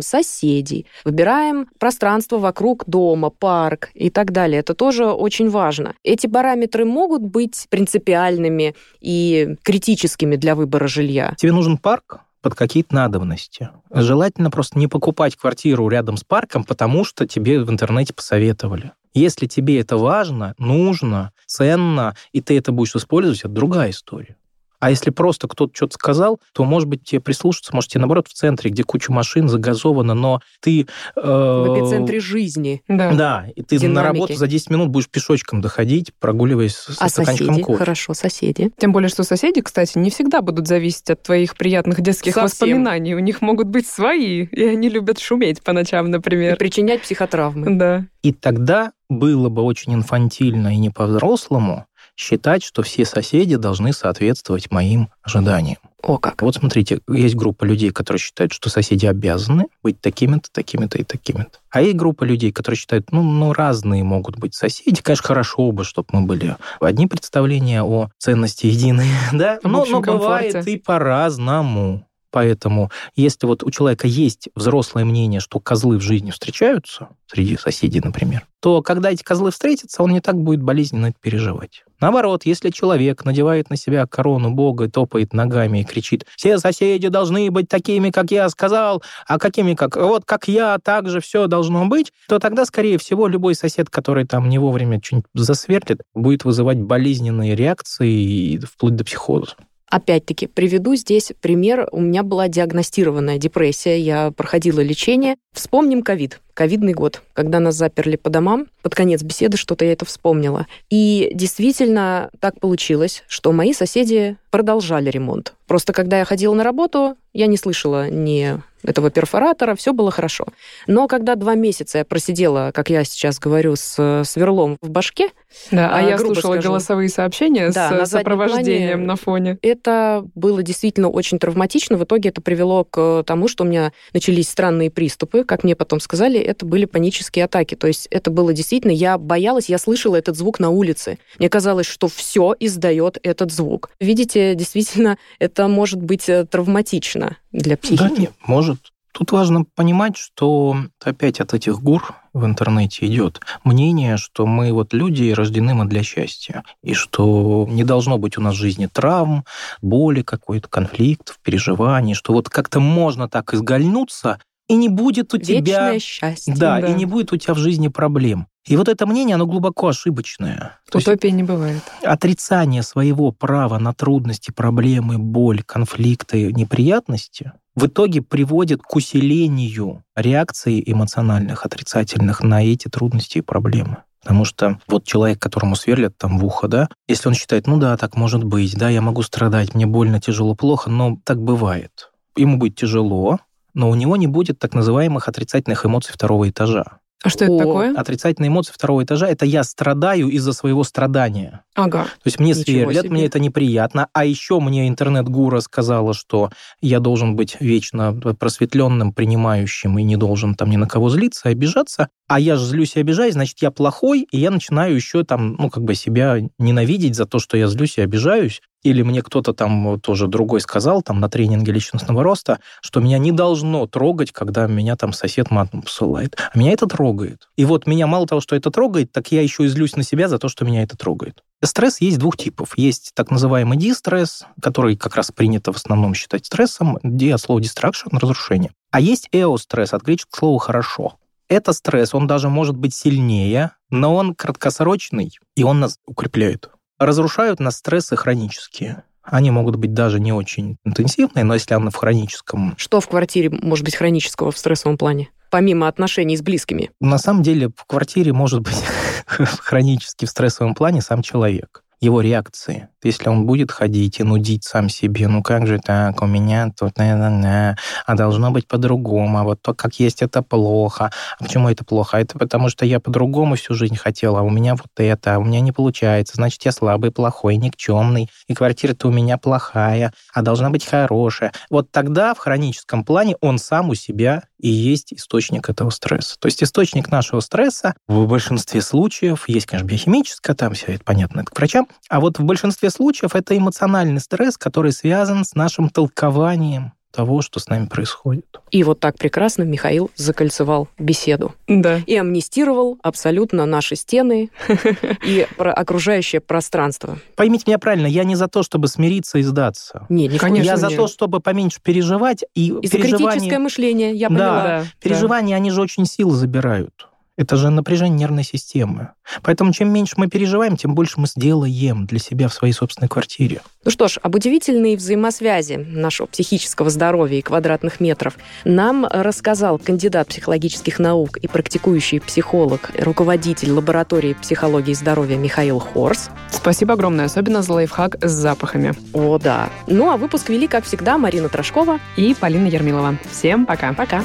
соседей, 0.00 0.86
выбираем 1.04 1.66
пространство 1.80 2.38
вокруг 2.38 2.84
дома, 2.86 3.30
парк 3.30 3.90
и 3.94 4.10
так 4.10 4.30
далее. 4.30 4.60
Это 4.60 4.74
тоже 4.74 5.06
очень 5.06 5.50
важно. 5.50 5.96
Эти 6.04 6.28
параметры 6.28 6.84
могут 6.84 7.22
быть 7.22 7.66
принципиальными 7.68 8.76
и 9.00 9.56
критическими 9.64 10.36
для 10.36 10.54
выбора 10.54 10.86
жилья. 10.86 11.34
Тебе 11.36 11.50
нужен 11.50 11.78
парк, 11.78 12.20
под 12.42 12.54
какие-то 12.54 12.94
надобности. 12.94 13.70
Желательно 13.92 14.50
просто 14.50 14.78
не 14.78 14.86
покупать 14.86 15.34
квартиру 15.34 15.88
рядом 15.88 16.16
с 16.16 16.24
парком, 16.24 16.62
потому 16.62 17.04
что 17.04 17.26
тебе 17.26 17.60
в 17.60 17.70
интернете 17.70 18.14
посоветовали. 18.14 18.92
Если 19.14 19.46
тебе 19.46 19.80
это 19.80 19.96
важно, 19.96 20.54
нужно, 20.58 21.32
ценно, 21.46 22.14
и 22.32 22.40
ты 22.40 22.56
это 22.56 22.72
будешь 22.72 22.94
использовать, 22.94 23.40
это 23.40 23.48
другая 23.48 23.90
история. 23.90 24.36
А 24.80 24.88
если 24.88 25.10
просто 25.10 25.46
кто-то 25.46 25.72
что-то 25.74 25.94
сказал, 25.94 26.40
то, 26.54 26.64
может 26.64 26.88
быть, 26.88 27.04
тебе 27.04 27.20
прислушаться, 27.20 27.74
может, 27.74 27.90
тебе, 27.90 28.00
наоборот, 28.00 28.28
в 28.28 28.32
центре, 28.32 28.70
где 28.70 28.82
куча 28.82 29.12
машин 29.12 29.46
загазовано, 29.48 30.14
но 30.14 30.40
ты... 30.60 30.86
Э, 31.16 31.20
в 31.20 31.78
эпицентре 31.78 32.18
жизни. 32.18 32.82
Да. 32.88 33.12
Да, 33.12 33.46
и 33.54 33.62
ты 33.62 33.76
Динамики. 33.76 33.94
на 33.94 34.02
работу 34.02 34.34
за 34.34 34.46
10 34.46 34.70
минут 34.70 34.88
будешь 34.88 35.10
пешочком 35.10 35.60
доходить, 35.60 36.12
прогуливаясь 36.18 36.76
с 36.76 36.96
а 36.98 37.10
стаканчиком 37.10 37.48
соседи? 37.48 37.62
кофе. 37.62 37.78
Хорошо, 37.78 38.14
соседи. 38.14 38.70
Тем 38.78 38.92
более, 38.92 39.10
что 39.10 39.22
соседи, 39.22 39.60
кстати, 39.60 39.98
не 39.98 40.08
всегда 40.08 40.40
будут 40.40 40.66
зависеть 40.66 41.10
от 41.10 41.22
твоих 41.22 41.56
приятных 41.58 42.00
детских 42.00 42.32
Совсем. 42.32 42.44
воспоминаний. 42.44 43.14
У 43.14 43.18
них 43.18 43.42
могут 43.42 43.66
быть 43.66 43.86
свои, 43.86 44.46
и 44.46 44.64
они 44.64 44.88
любят 44.88 45.18
шуметь 45.18 45.62
по 45.62 45.74
ночам, 45.74 46.10
например. 46.10 46.54
И 46.54 46.58
причинять 46.58 47.02
психотравмы. 47.02 47.76
Да. 47.76 48.06
И 48.22 48.32
тогда 48.32 48.92
было 49.10 49.48
бы 49.48 49.62
очень 49.62 49.92
инфантильно 49.92 50.74
и 50.74 50.78
не 50.78 50.88
по-взрослому 50.88 51.86
считать, 52.16 52.62
что 52.62 52.82
все 52.82 53.04
соседи 53.04 53.56
должны 53.56 53.92
соответствовать 53.92 54.70
моим 54.70 55.08
ожиданиям. 55.22 55.78
О 56.02 56.18
как. 56.18 56.42
Вот 56.42 56.54
смотрите, 56.54 57.00
есть 57.08 57.34
группа 57.34 57.64
людей, 57.64 57.90
которые 57.90 58.20
считают, 58.20 58.52
что 58.52 58.70
соседи 58.70 59.06
обязаны 59.06 59.66
быть 59.82 60.00
такими-то, 60.00 60.48
такими-то 60.50 60.98
и 60.98 61.04
такими-то. 61.04 61.58
А 61.70 61.82
есть 61.82 61.96
группа 61.96 62.24
людей, 62.24 62.52
которые 62.52 62.78
считают, 62.78 63.12
ну, 63.12 63.22
ну, 63.22 63.52
разные 63.52 64.02
могут 64.02 64.38
быть 64.38 64.54
соседи. 64.54 65.02
Конечно, 65.02 65.26
хорошо 65.26 65.72
бы, 65.72 65.84
чтобы 65.84 66.08
мы 66.12 66.22
были 66.22 66.56
одни 66.80 67.06
представления 67.06 67.82
о 67.82 68.08
ценности 68.18 68.66
единые, 68.66 69.10
да? 69.32 69.58
Но, 69.62 69.84
но 69.84 70.00
бывает 70.00 70.66
и 70.66 70.76
по-разному. 70.78 72.06
Поэтому, 72.30 72.90
если 73.16 73.46
вот 73.46 73.62
у 73.62 73.70
человека 73.70 74.06
есть 74.06 74.48
взрослое 74.54 75.04
мнение, 75.04 75.40
что 75.40 75.58
козлы 75.60 75.98
в 75.98 76.02
жизни 76.02 76.30
встречаются, 76.30 77.08
среди 77.26 77.56
соседей, 77.56 78.00
например, 78.00 78.46
то 78.60 78.82
когда 78.82 79.10
эти 79.10 79.22
козлы 79.22 79.50
встретятся, 79.50 80.02
он 80.02 80.12
не 80.12 80.20
так 80.20 80.36
будет 80.36 80.62
болезненно 80.62 81.06
это 81.06 81.16
переживать. 81.20 81.84
Наоборот, 82.00 82.44
если 82.44 82.70
человек 82.70 83.24
надевает 83.24 83.70
на 83.70 83.76
себя 83.76 84.06
корону 84.06 84.50
Бога, 84.50 84.90
топает 84.90 85.32
ногами 85.32 85.80
и 85.80 85.84
кричит, 85.84 86.26
все 86.36 86.58
соседи 86.58 87.08
должны 87.08 87.50
быть 87.50 87.68
такими, 87.68 88.10
как 88.10 88.30
я 88.30 88.48
сказал, 88.48 89.02
а 89.26 89.38
какими, 89.38 89.74
как 89.74 89.96
вот 89.96 90.24
как 90.24 90.48
я, 90.48 90.78
так 90.78 91.08
же 91.08 91.20
все 91.20 91.46
должно 91.46 91.86
быть, 91.86 92.12
то 92.28 92.38
тогда, 92.38 92.64
скорее 92.64 92.98
всего, 92.98 93.28
любой 93.28 93.54
сосед, 93.54 93.90
который 93.90 94.26
там 94.26 94.48
не 94.48 94.58
вовремя 94.58 95.00
что-нибудь 95.02 95.28
засверлит, 95.34 96.00
будет 96.14 96.44
вызывать 96.44 96.78
болезненные 96.78 97.54
реакции 97.54 98.58
вплоть 98.58 98.96
до 98.96 99.04
психоза. 99.04 99.54
Опять-таки, 99.90 100.46
приведу 100.46 100.94
здесь 100.94 101.32
пример. 101.40 101.88
У 101.90 102.00
меня 102.00 102.22
была 102.22 102.46
диагностированная 102.46 103.38
депрессия, 103.38 103.98
я 103.98 104.30
проходила 104.30 104.80
лечение. 104.80 105.36
Вспомним 105.52 106.02
ковид 106.02 106.40
ковидный 106.60 106.92
год, 106.92 107.22
когда 107.32 107.58
нас 107.58 107.74
заперли 107.74 108.16
по 108.16 108.28
домам. 108.28 108.66
Под 108.82 108.94
конец 108.94 109.22
беседы 109.22 109.56
что-то 109.56 109.86
я 109.86 109.92
это 109.92 110.04
вспомнила. 110.04 110.66
И 110.90 111.30
действительно 111.32 112.28
так 112.38 112.60
получилось, 112.60 113.24
что 113.28 113.52
мои 113.52 113.72
соседи 113.72 114.36
продолжали 114.50 115.08
ремонт. 115.08 115.54
Просто 115.66 115.94
когда 115.94 116.18
я 116.18 116.26
ходила 116.26 116.52
на 116.52 116.62
работу, 116.62 117.16
я 117.32 117.46
не 117.46 117.56
слышала 117.56 118.10
ни 118.10 118.60
этого 118.82 119.10
перфоратора, 119.10 119.74
все 119.74 119.92
было 119.92 120.10
хорошо. 120.10 120.46
Но 120.86 121.06
когда 121.06 121.34
два 121.34 121.54
месяца 121.54 121.98
я 121.98 122.04
просидела, 122.04 122.72
как 122.74 122.90
я 122.90 123.04
сейчас 123.04 123.38
говорю, 123.38 123.76
с 123.76 124.22
сверлом 124.24 124.78
в 124.80 124.90
башке, 124.90 125.28
да, 125.70 125.90
а, 125.90 125.98
а 125.98 126.02
я 126.02 126.18
слушала 126.18 126.54
скажу, 126.54 126.68
голосовые 126.68 127.08
сообщения 127.08 127.70
да, 127.70 128.06
с 128.06 128.10
сопровождением 128.10 128.98
плане, 128.98 129.06
на 129.06 129.16
фоне. 129.16 129.58
Это 129.62 130.24
было 130.34 130.62
действительно 130.62 131.08
очень 131.08 131.38
травматично. 131.38 131.96
В 131.96 132.04
итоге 132.04 132.30
это 132.30 132.40
привело 132.40 132.84
к 132.84 133.22
тому, 133.26 133.48
что 133.48 133.64
у 133.64 133.66
меня 133.66 133.92
начались 134.14 134.48
странные 134.48 134.90
приступы. 134.90 135.44
Как 135.44 135.62
мне 135.62 135.76
потом 135.76 136.00
сказали, 136.00 136.40
это 136.50 136.66
были 136.66 136.84
панические 136.84 137.44
атаки. 137.46 137.74
То 137.74 137.86
есть 137.86 138.06
это 138.10 138.30
было 138.30 138.52
действительно, 138.52 138.92
я 138.92 139.18
боялась, 139.18 139.68
я 139.68 139.78
слышала 139.78 140.16
этот 140.16 140.36
звук 140.36 140.58
на 140.58 140.70
улице. 140.70 141.18
Мне 141.38 141.48
казалось, 141.48 141.86
что 141.86 142.08
все 142.08 142.54
издает 142.58 143.18
этот 143.22 143.52
звук. 143.52 143.90
Видите, 144.00 144.54
действительно, 144.54 145.16
это 145.38 145.68
может 145.68 146.02
быть 146.02 146.28
э, 146.28 146.44
травматично 146.44 147.36
для 147.52 147.76
психики. 147.76 147.98
Да, 147.98 148.10
нет, 148.10 148.32
может. 148.46 148.78
Тут 149.12 149.32
важно 149.32 149.64
понимать, 149.74 150.16
что 150.16 150.76
опять 151.04 151.40
от 151.40 151.52
этих 151.52 151.80
гур 151.80 152.14
в 152.32 152.44
интернете 152.44 153.06
идет 153.06 153.40
мнение, 153.64 154.16
что 154.16 154.46
мы 154.46 154.72
вот 154.72 154.92
люди 154.92 155.32
рождены 155.32 155.74
мы 155.74 155.86
для 155.86 156.04
счастья, 156.04 156.62
и 156.82 156.94
что 156.94 157.66
не 157.68 157.82
должно 157.82 158.18
быть 158.18 158.38
у 158.38 158.40
нас 158.40 158.54
в 158.54 158.58
жизни 158.58 158.86
травм, 158.86 159.44
боли, 159.82 160.22
какой-то 160.22 160.68
конфликт, 160.68 161.38
переживаний, 161.42 162.14
что 162.14 162.32
вот 162.32 162.48
как-то 162.48 162.78
можно 162.78 163.28
так 163.28 163.52
изгольнуться, 163.52 164.38
и 164.70 164.76
не 164.76 164.88
будет 164.88 165.34
у 165.34 165.36
Вечное 165.36 165.60
тебя... 165.60 165.98
счастье. 165.98 166.54
Да, 166.54 166.80
да, 166.80 166.86
и 166.86 166.94
не 166.94 167.04
будет 167.04 167.32
у 167.32 167.36
тебя 167.36 167.54
в 167.54 167.58
жизни 167.58 167.88
проблем. 167.88 168.46
И 168.68 168.76
вот 168.76 168.88
это 168.88 169.04
мнение, 169.04 169.34
оно 169.34 169.46
глубоко 169.46 169.88
ошибочное. 169.88 170.78
Утопии 170.94 171.28
не 171.28 171.42
бывает. 171.42 171.82
Отрицание 172.04 172.84
своего 172.84 173.32
права 173.32 173.78
на 173.78 173.92
трудности, 173.92 174.52
проблемы, 174.52 175.18
боль, 175.18 175.64
конфликты, 175.64 176.52
неприятности 176.52 177.52
в 177.74 177.86
итоге 177.86 178.22
приводит 178.22 178.80
к 178.82 178.94
усилению 178.94 180.04
реакций 180.14 180.80
эмоциональных, 180.86 181.66
отрицательных 181.66 182.40
на 182.42 182.64
эти 182.64 182.86
трудности 182.86 183.38
и 183.38 183.42
проблемы. 183.42 183.98
Потому 184.22 184.44
что 184.44 184.78
вот 184.86 185.04
человек, 185.04 185.40
которому 185.40 185.74
сверлят 185.74 186.16
там 186.16 186.38
в 186.38 186.44
ухо, 186.44 186.68
да, 186.68 186.88
если 187.08 187.28
он 187.28 187.34
считает, 187.34 187.66
ну 187.66 187.78
да, 187.78 187.96
так 187.96 188.16
может 188.16 188.44
быть, 188.44 188.76
да, 188.76 188.88
я 188.88 189.00
могу 189.00 189.22
страдать, 189.22 189.74
мне 189.74 189.86
больно, 189.86 190.20
тяжело, 190.20 190.54
плохо, 190.54 190.90
но 190.90 191.18
так 191.24 191.42
бывает. 191.42 192.12
Ему 192.36 192.58
будет 192.58 192.76
тяжело, 192.76 193.40
но 193.74 193.90
у 193.90 193.94
него 193.94 194.16
не 194.16 194.26
будет 194.26 194.58
так 194.58 194.74
называемых 194.74 195.28
отрицательных 195.28 195.84
эмоций 195.86 196.12
второго 196.12 196.48
этажа. 196.48 197.00
А 197.22 197.28
что 197.28 197.44
это 197.44 197.52
О, 197.52 197.58
такое? 197.58 197.94
Отрицательные 197.94 198.48
эмоции 198.48 198.72
второго 198.72 199.04
этажа– 199.04 199.28
это 199.28 199.44
я 199.44 199.62
страдаю 199.62 200.28
из-за 200.28 200.54
своего 200.54 200.84
страдания. 200.84 201.64
Ага. 201.74 202.04
То 202.04 202.26
есть 202.26 202.40
мне 202.40 202.52
Ничего 202.52 202.64
сверлят, 202.64 203.04
себе. 203.04 203.12
мне 203.12 203.26
это 203.26 203.38
неприятно. 203.38 204.08
А 204.14 204.24
еще 204.24 204.58
мне 204.58 204.88
интернет-гура 204.88 205.60
сказала, 205.60 206.14
что 206.14 206.50
я 206.80 206.98
должен 206.98 207.36
быть 207.36 207.58
вечно 207.60 208.14
просветленным, 208.14 209.12
принимающим 209.12 209.98
и 209.98 210.02
не 210.02 210.16
должен 210.16 210.54
там 210.54 210.70
ни 210.70 210.76
на 210.76 210.88
кого 210.88 211.10
злиться, 211.10 211.50
обижаться. 211.50 212.08
А 212.26 212.40
я 212.40 212.56
же 212.56 212.64
злюсь 212.64 212.96
и 212.96 213.00
обижаюсь, 213.00 213.34
значит, 213.34 213.58
я 213.60 213.70
плохой, 213.70 214.26
и 214.30 214.38
я 214.38 214.50
начинаю 214.50 214.94
еще 214.94 215.22
там, 215.22 215.56
ну, 215.58 215.68
как 215.68 215.84
бы 215.84 215.94
себя 215.94 216.38
ненавидеть 216.58 217.16
за 217.16 217.26
то, 217.26 217.38
что 217.38 217.58
я 217.58 217.66
злюсь 217.66 217.98
и 217.98 218.02
обижаюсь. 218.02 218.62
Или 218.82 219.02
мне 219.02 219.22
кто-то 219.22 219.52
там 219.52 220.00
тоже 220.00 220.26
другой 220.26 220.60
сказал, 220.60 221.02
там 221.02 221.20
на 221.20 221.28
тренинге 221.28 221.72
личностного 221.72 222.22
роста, 222.22 222.60
что 222.80 223.00
меня 223.00 223.18
не 223.18 223.32
должно 223.32 223.86
трогать, 223.86 224.32
когда 224.32 224.66
меня 224.66 224.96
там 224.96 225.12
сосед 225.12 225.50
матом 225.50 225.82
посылает. 225.82 226.36
А 226.52 226.58
меня 226.58 226.72
это 226.72 226.86
трогает. 226.86 227.48
И 227.56 227.64
вот 227.64 227.86
меня 227.86 228.06
мало 228.06 228.26
того, 228.26 228.40
что 228.40 228.56
это 228.56 228.70
трогает, 228.70 229.12
так 229.12 229.30
я 229.32 229.42
еще 229.42 229.64
и 229.64 229.68
злюсь 229.68 229.96
на 229.96 230.02
себя 230.02 230.28
за 230.28 230.38
то, 230.38 230.48
что 230.48 230.64
меня 230.64 230.82
это 230.82 230.96
трогает. 230.96 231.42
Стресс 231.62 232.00
есть 232.00 232.18
двух 232.18 232.38
типов. 232.38 232.78
Есть 232.78 233.12
так 233.14 233.30
называемый 233.30 233.76
дистресс, 233.76 234.46
который 234.62 234.96
как 234.96 235.16
раз 235.16 235.30
принято 235.30 235.72
в 235.72 235.76
основном 235.76 236.14
считать 236.14 236.46
стрессом, 236.46 236.98
ди 237.02 237.30
от 237.30 237.40
слова 237.40 237.60
distraction, 237.60 238.18
разрушение. 238.18 238.72
А 238.90 239.00
есть 239.00 239.28
эостресс, 239.32 239.92
от 239.92 240.02
греческого 240.02 240.38
слова 240.38 240.58
«хорошо». 240.58 241.16
Это 241.48 241.72
стресс, 241.72 242.14
он 242.14 242.28
даже 242.28 242.48
может 242.48 242.76
быть 242.76 242.94
сильнее, 242.94 243.72
но 243.90 244.14
он 244.14 244.34
краткосрочный, 244.36 245.32
и 245.56 245.64
он 245.64 245.80
нас 245.80 245.98
укрепляет. 246.06 246.70
Разрушают 247.00 247.60
нас 247.60 247.78
стрессы 247.78 248.14
хронические. 248.14 249.04
Они 249.22 249.50
могут 249.50 249.76
быть 249.76 249.94
даже 249.94 250.20
не 250.20 250.34
очень 250.34 250.76
интенсивные, 250.84 251.44
но 251.44 251.54
если 251.54 251.72
она 251.72 251.90
в 251.90 251.96
хроническом... 251.96 252.74
Что 252.76 253.00
в 253.00 253.08
квартире 253.08 253.48
может 253.48 253.86
быть 253.86 253.96
хронического 253.96 254.52
в 254.52 254.58
стрессовом 254.58 254.98
плане? 254.98 255.30
Помимо 255.50 255.88
отношений 255.88 256.36
с 256.36 256.42
близкими. 256.42 256.90
На 257.00 257.16
самом 257.16 257.42
деле 257.42 257.70
в 257.74 257.86
квартире 257.86 258.34
может 258.34 258.60
быть 258.60 258.84
хронически 259.26 260.26
в 260.26 260.30
стрессовом 260.30 260.74
плане 260.74 261.00
сам 261.00 261.22
человек 261.22 261.82
его 262.00 262.20
реакции. 262.20 262.88
Если 263.02 263.28
он 263.28 263.46
будет 263.46 263.70
ходить 263.70 264.20
и 264.20 264.24
нудить 264.24 264.64
сам 264.64 264.88
себе, 264.88 265.28
ну 265.28 265.42
как 265.42 265.66
же 265.66 265.78
так, 265.78 266.20
у 266.22 266.26
меня 266.26 266.70
тут, 266.78 266.96
на, 266.96 267.16
на, 267.16 267.30
на, 267.30 267.76
а 268.06 268.14
должно 268.14 268.50
быть 268.50 268.66
по-другому, 268.66 269.38
а 269.38 269.44
вот 269.44 269.62
то, 269.62 269.74
как 269.74 269.94
есть, 270.00 270.22
это 270.22 270.42
плохо. 270.42 271.10
А 271.38 271.44
почему 271.44 271.68
это 271.68 271.84
плохо? 271.84 272.16
А 272.16 272.20
это 272.20 272.38
потому, 272.38 272.68
что 272.68 272.86
я 272.86 273.00
по-другому 273.00 273.56
всю 273.56 273.74
жизнь 273.74 273.96
хотела, 273.96 274.40
а 274.40 274.42
у 274.42 274.50
меня 274.50 274.74
вот 274.74 274.90
это, 274.96 275.34
а 275.34 275.38
у 275.38 275.44
меня 275.44 275.60
не 275.60 275.72
получается, 275.72 276.36
значит, 276.36 276.64
я 276.64 276.72
слабый, 276.72 277.10
плохой, 277.10 277.56
никчемный, 277.56 278.30
и 278.48 278.54
квартира-то 278.54 279.08
у 279.08 279.12
меня 279.12 279.36
плохая, 279.38 280.12
а 280.32 280.42
должна 280.42 280.70
быть 280.70 280.86
хорошая. 280.86 281.52
Вот 281.70 281.90
тогда 281.90 282.34
в 282.34 282.38
хроническом 282.38 283.04
плане 283.04 283.36
он 283.40 283.58
сам 283.58 283.90
у 283.90 283.94
себя 283.94 284.42
и 284.58 284.68
есть 284.68 285.12
источник 285.12 285.68
этого 285.68 285.90
стресса. 285.90 286.36
То 286.38 286.46
есть 286.46 286.62
источник 286.62 287.10
нашего 287.10 287.40
стресса 287.40 287.94
в 288.06 288.26
большинстве 288.26 288.82
случаев 288.82 289.48
есть, 289.48 289.66
конечно, 289.66 289.86
биохимическое, 289.86 290.54
там 290.54 290.74
все 290.74 290.94
это 290.94 291.04
понятно, 291.04 291.40
это 291.40 291.50
к 291.50 291.56
врачам, 291.56 291.86
а 292.08 292.20
вот 292.20 292.38
в 292.38 292.44
большинстве 292.44 292.90
случаев 292.90 293.34
это 293.34 293.56
эмоциональный 293.56 294.20
стресс, 294.20 294.56
который 294.56 294.92
связан 294.92 295.44
с 295.44 295.54
нашим 295.54 295.88
толкованием 295.90 296.92
того, 297.12 297.42
что 297.42 297.58
с 297.58 297.66
нами 297.68 297.86
происходит. 297.86 298.60
И 298.70 298.84
вот 298.84 299.00
так 299.00 299.18
прекрасно 299.18 299.64
Михаил 299.64 300.12
закольцевал 300.14 300.86
беседу. 300.96 301.54
Да. 301.66 301.98
И 302.06 302.16
амнистировал 302.16 302.98
абсолютно 303.02 303.66
наши 303.66 303.96
стены 303.96 304.50
и 305.26 305.46
про 305.56 305.72
окружающее 305.72 306.40
пространство. 306.40 307.18
Поймите 307.34 307.64
меня 307.66 307.78
правильно, 307.80 308.06
я 308.06 308.22
не 308.22 308.36
за 308.36 308.46
то, 308.46 308.62
чтобы 308.62 308.86
смириться 308.86 309.38
и 309.38 309.42
сдаться. 309.42 310.06
Нет, 310.08 310.30
коем 310.38 310.40
Конечно, 310.40 310.66
я 310.70 310.76
за 310.76 310.86
нет. 310.86 310.98
то, 310.98 311.08
чтобы 311.08 311.40
поменьше 311.40 311.80
переживать 311.82 312.44
и 312.54 312.68
И 312.80 312.86
за 312.86 312.98
критическое 312.98 313.58
мышление, 313.58 314.14
я 314.14 314.28
Да. 314.28 314.34
поняла. 314.36 314.62
Да. 314.64 314.84
переживания, 315.02 315.56
они 315.56 315.70
же 315.72 315.82
очень 315.82 316.06
силы 316.06 316.36
забирают. 316.36 317.08
Это 317.40 317.56
же 317.56 317.70
напряжение 317.70 318.18
нервной 318.18 318.44
системы. 318.44 319.12
Поэтому 319.42 319.72
чем 319.72 319.90
меньше 319.90 320.12
мы 320.18 320.28
переживаем, 320.28 320.76
тем 320.76 320.94
больше 320.94 321.18
мы 321.18 321.26
сделаем 321.26 322.04
для 322.04 322.18
себя 322.18 322.48
в 322.48 322.52
своей 322.52 322.74
собственной 322.74 323.08
квартире. 323.08 323.62
Ну 323.82 323.90
что 323.90 324.08
ж, 324.08 324.18
об 324.22 324.34
удивительной 324.34 324.94
взаимосвязи 324.94 325.76
нашего 325.76 326.26
психического 326.26 326.90
здоровья 326.90 327.38
и 327.38 327.40
квадратных 327.40 327.98
метров 327.98 328.36
нам 328.66 329.06
рассказал 329.06 329.78
кандидат 329.78 330.28
психологических 330.28 330.98
наук 330.98 331.38
и 331.38 331.48
практикующий 331.48 332.20
психолог, 332.20 332.90
руководитель 332.98 333.70
лаборатории 333.72 334.34
психологии 334.34 334.92
здоровья 334.92 335.38
Михаил 335.38 335.78
Хорс. 335.78 336.28
Спасибо 336.50 336.92
огромное, 336.92 337.24
особенно 337.24 337.62
за 337.62 337.72
лайфхак 337.72 338.22
с 338.22 338.30
запахами. 338.30 338.92
О, 339.14 339.38
да. 339.38 339.70
Ну, 339.86 340.10
а 340.10 340.18
выпуск 340.18 340.50
вели, 340.50 340.68
как 340.68 340.84
всегда, 340.84 341.16
Марина 341.16 341.48
Трошкова. 341.48 342.00
И 342.18 342.36
Полина 342.38 342.66
Ермилова. 342.66 343.16
Всем 343.32 343.64
пока. 343.64 343.94
Пока. 343.94 344.22